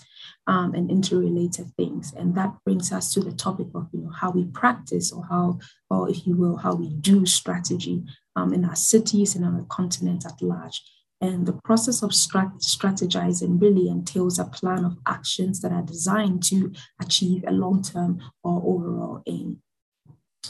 um, 0.51 0.75
and 0.75 0.91
interrelated 0.91 1.71
things, 1.77 2.13
and 2.13 2.35
that 2.35 2.53
brings 2.65 2.93
us 2.93 3.15
to 3.15 3.21
the 3.21 3.31
topic 3.31 3.69
of 3.73 3.89
you 3.93 4.01
know 4.01 4.11
how 4.11 4.33
we 4.33 4.45
practice 4.47 5.13
or 5.13 5.25
how 5.25 5.61
or 5.89 6.11
if 6.11 6.27
you 6.27 6.37
will 6.37 6.57
how 6.57 6.75
we 6.75 6.89
do 6.89 7.25
strategy 7.25 8.03
um, 8.35 8.53
in 8.53 8.65
our 8.65 8.75
cities 8.75 9.37
and 9.37 9.45
on 9.45 9.57
the 9.57 9.65
continent 9.65 10.27
at 10.27 10.43
large. 10.43 10.83
And 11.23 11.47
the 11.47 11.53
process 11.53 12.03
of 12.03 12.11
strat- 12.11 12.65
strategizing 12.65 13.61
really 13.61 13.89
entails 13.89 14.39
a 14.39 14.45
plan 14.45 14.85
of 14.85 14.97
actions 15.07 15.61
that 15.61 15.71
are 15.71 15.83
designed 15.83 16.43
to 16.45 16.73
achieve 17.01 17.45
a 17.47 17.53
long-term 17.53 18.21
or 18.43 18.57
overall 18.65 19.23
aim. 19.27 19.63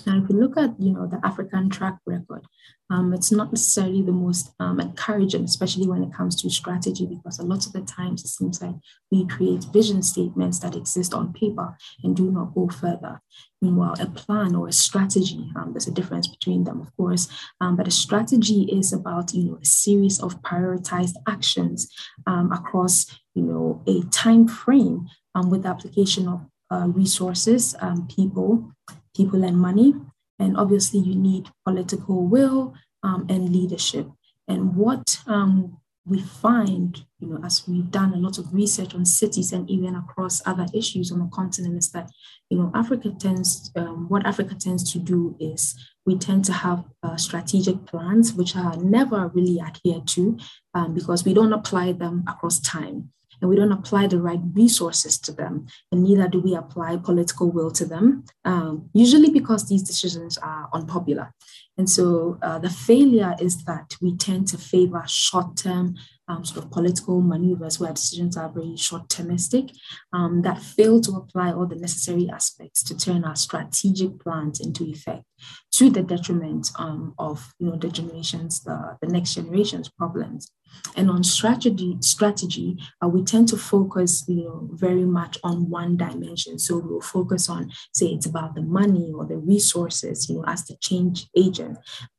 Now, 0.06 0.18
if 0.18 0.28
we 0.28 0.36
look 0.40 0.56
at 0.56 0.80
you 0.80 0.92
know 0.92 1.06
the 1.06 1.20
African 1.24 1.68
track 1.68 1.98
record, 2.06 2.46
um, 2.90 3.12
it's 3.12 3.32
not 3.32 3.52
necessarily 3.52 4.02
the 4.02 4.12
most 4.12 4.52
um, 4.60 4.80
encouraging, 4.80 5.44
especially 5.44 5.88
when 5.88 6.02
it 6.02 6.12
comes 6.12 6.40
to 6.40 6.50
strategy, 6.50 7.06
because 7.06 7.38
a 7.38 7.44
lot 7.44 7.66
of 7.66 7.72
the 7.72 7.82
times 7.82 8.24
it 8.24 8.28
seems 8.28 8.62
like 8.62 8.74
we 9.10 9.26
create 9.26 9.64
vision 9.72 10.02
statements 10.02 10.60
that 10.60 10.76
exist 10.76 11.12
on 11.12 11.32
paper 11.32 11.76
and 12.04 12.16
do 12.16 12.30
not 12.30 12.54
go 12.54 12.68
further. 12.68 13.20
Meanwhile, 13.60 13.96
a 14.00 14.06
plan 14.06 14.54
or 14.54 14.68
a 14.68 14.72
strategy, 14.72 15.50
um, 15.56 15.72
there's 15.72 15.88
a 15.88 15.92
difference 15.92 16.28
between 16.28 16.64
them, 16.64 16.80
of 16.80 16.96
course, 16.96 17.28
um, 17.60 17.76
but 17.76 17.88
a 17.88 17.92
strategy 17.92 18.62
is 18.72 18.92
about 18.92 19.34
you 19.34 19.44
know 19.44 19.58
a 19.60 19.66
series 19.66 20.20
of 20.20 20.40
prioritized 20.42 21.14
actions 21.28 21.92
um, 22.26 22.52
across 22.52 23.06
you 23.34 23.42
know 23.42 23.82
a 23.88 24.02
time 24.10 24.46
frame 24.46 25.08
um, 25.34 25.50
with 25.50 25.64
the 25.64 25.68
application 25.68 26.28
of 26.28 26.46
uh, 26.72 26.86
resources, 26.86 27.74
people, 28.08 28.72
people 29.20 29.44
and 29.44 29.58
money. 29.58 29.94
And 30.38 30.56
obviously, 30.56 31.00
you 31.00 31.14
need 31.14 31.50
political 31.66 32.26
will 32.26 32.74
um, 33.02 33.26
and 33.28 33.50
leadership. 33.50 34.06
And 34.48 34.74
what 34.74 35.18
um, 35.26 35.78
we 36.06 36.22
find, 36.22 37.04
you 37.20 37.28
know, 37.28 37.40
as 37.44 37.68
we've 37.68 37.90
done 37.90 38.14
a 38.14 38.16
lot 38.16 38.38
of 38.38 38.54
research 38.54 38.94
on 38.94 39.04
cities 39.04 39.52
and 39.52 39.68
even 39.68 39.94
across 39.94 40.40
other 40.46 40.66
issues 40.72 41.12
on 41.12 41.18
the 41.18 41.30
continent, 41.40 41.76
is 41.76 41.90
that, 41.90 42.10
you 42.48 42.56
know, 42.58 42.70
Africa 42.74 43.10
tends, 43.18 43.70
um, 43.76 44.08
what 44.08 44.26
Africa 44.26 44.54
tends 44.58 44.90
to 44.92 44.98
do 44.98 45.36
is 45.38 45.62
we 46.06 46.16
tend 46.16 46.46
to 46.46 46.54
have 46.54 46.84
uh, 47.02 47.16
strategic 47.18 47.84
plans 47.84 48.32
which 48.32 48.56
are 48.56 48.76
never 48.78 49.28
really 49.34 49.60
adhered 49.60 50.06
to 50.08 50.38
um, 50.74 50.94
because 50.94 51.24
we 51.26 51.34
don't 51.34 51.52
apply 51.52 51.92
them 51.92 52.24
across 52.26 52.58
time 52.60 53.12
and 53.40 53.48
we 53.48 53.56
don't 53.56 53.72
apply 53.72 54.06
the 54.06 54.20
right 54.20 54.40
resources 54.54 55.18
to 55.18 55.32
them, 55.32 55.66
and 55.90 56.02
neither 56.02 56.28
do 56.28 56.40
we 56.40 56.54
apply 56.54 56.96
political 56.96 57.50
will 57.50 57.70
to 57.72 57.84
them, 57.84 58.24
um, 58.44 58.90
usually 58.92 59.30
because 59.30 59.68
these 59.68 59.82
decisions 59.82 60.38
are 60.38 60.68
unpopular. 60.72 61.32
And 61.80 61.88
so 61.88 62.36
uh, 62.42 62.58
the 62.58 62.68
failure 62.68 63.34
is 63.40 63.64
that 63.64 63.96
we 64.02 64.14
tend 64.14 64.48
to 64.48 64.58
favor 64.58 65.02
short 65.06 65.56
term 65.56 65.96
um, 66.28 66.44
sort 66.44 66.66
of 66.66 66.70
political 66.70 67.22
maneuvers 67.22 67.80
where 67.80 67.94
decisions 67.94 68.36
are 68.36 68.50
very 68.50 68.76
short 68.76 69.08
termistic 69.08 69.74
um, 70.12 70.42
that 70.42 70.60
fail 70.60 71.00
to 71.00 71.12
apply 71.12 71.54
all 71.54 71.64
the 71.64 71.76
necessary 71.76 72.28
aspects 72.30 72.82
to 72.82 72.94
turn 72.94 73.24
our 73.24 73.34
strategic 73.34 74.20
plans 74.20 74.60
into 74.60 74.84
effect 74.84 75.24
to 75.72 75.88
the 75.88 76.02
detriment 76.02 76.70
um, 76.78 77.14
of 77.18 77.54
you 77.58 77.68
know 77.68 77.76
the 77.76 77.88
generations 77.88 78.62
the, 78.64 78.98
the 79.00 79.08
next 79.08 79.32
generation's 79.32 79.88
problems 79.88 80.52
and 80.96 81.10
on 81.10 81.24
strategy, 81.24 81.96
strategy, 82.00 82.78
uh, 83.02 83.08
we 83.08 83.22
tend 83.22 83.48
to 83.48 83.56
focus, 83.56 84.24
you 84.28 84.44
know, 84.44 84.68
very 84.72 85.04
much 85.04 85.38
on 85.42 85.68
one 85.70 85.96
dimension. 85.96 86.58
So 86.58 86.78
we'll 86.78 87.00
focus 87.00 87.48
on, 87.48 87.70
say, 87.92 88.06
it's 88.06 88.26
about 88.26 88.54
the 88.54 88.62
money 88.62 89.12
or 89.14 89.26
the 89.26 89.36
resources, 89.36 90.28
you 90.28 90.36
know, 90.36 90.44
as 90.46 90.64
the 90.66 90.76
change 90.80 91.28
agent. 91.36 91.69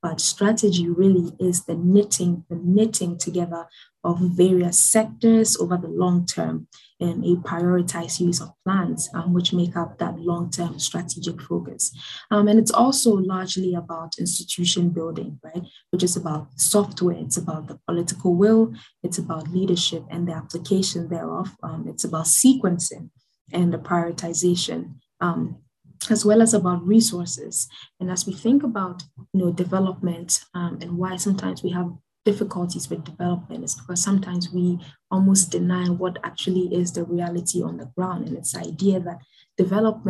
But 0.02 0.22
strategy 0.22 0.90
really 0.90 1.34
is 1.40 1.66
the 1.66 1.76
knitting, 1.76 2.46
the 2.50 2.60
knitting 2.64 3.18
together 3.18 3.68
of 4.04 4.20
various 4.20 4.80
sectors 4.80 5.56
over 5.58 5.78
the 5.78 5.88
long 5.88 6.26
term 6.26 6.68
and 7.00 7.24
a 7.26 7.36
prioritized 7.36 8.20
use 8.20 8.42
of 8.42 8.52
plans, 8.64 9.10
um, 9.14 9.34
which 9.34 9.54
make 9.54 9.76
up 9.76 9.98
that 9.98 10.20
long 10.20 10.50
term 10.50 10.80
strategic 10.80 11.42
focus. 11.42 11.92
Um, 12.30 12.48
and 12.48 12.60
it's 12.60 12.72
also 12.72 13.12
largely 13.12 13.74
about 13.74 14.20
institution 14.20 14.90
building, 14.90 15.40
right? 15.44 15.64
Which 15.92 16.04
is 16.04 16.16
about 16.16 16.48
software, 16.60 17.18
it's 17.18 17.38
about 17.38 17.68
the 17.68 17.80
political 17.88 18.36
will, 18.36 18.74
it's 19.04 19.18
about 19.18 19.52
leadership 19.52 20.04
and 20.10 20.28
the 20.28 20.34
application 20.34 21.10
thereof, 21.10 21.56
um, 21.64 21.86
it's 21.88 22.04
about 22.04 22.26
sequencing 22.26 23.10
and 23.52 23.74
the 23.74 23.78
prioritization. 23.78 24.96
Um, 25.20 25.58
as 26.10 26.26
well 26.26 26.42
as 26.42 26.54
about 26.54 26.86
resources. 26.86 27.68
And 28.00 28.10
as 28.10 28.26
we 28.26 28.34
think 28.34 28.64
about 28.64 29.04
you 29.34 29.42
know, 29.42 29.52
development 29.52 30.44
um, 30.54 30.80
and 30.82 30.98
why 30.98 31.18
sometimes 31.18 31.62
we 31.62 31.70
have 31.72 31.92
difficulties 32.24 32.90
with 32.90 33.04
development 33.04 33.64
is 33.64 33.76
because 33.76 34.02
sometimes 34.02 34.52
we 34.52 34.80
almost 35.10 35.52
deny 35.52 35.90
what 35.90 36.20
actually 36.24 36.74
is 36.74 36.92
the 36.92 37.04
reality 37.04 37.62
on 37.62 37.78
the 37.78 37.92
ground. 37.98 38.28
And 38.28 38.38
it's 38.38 38.56
idea 38.56 39.00
that 39.00 39.22
development 39.58 40.00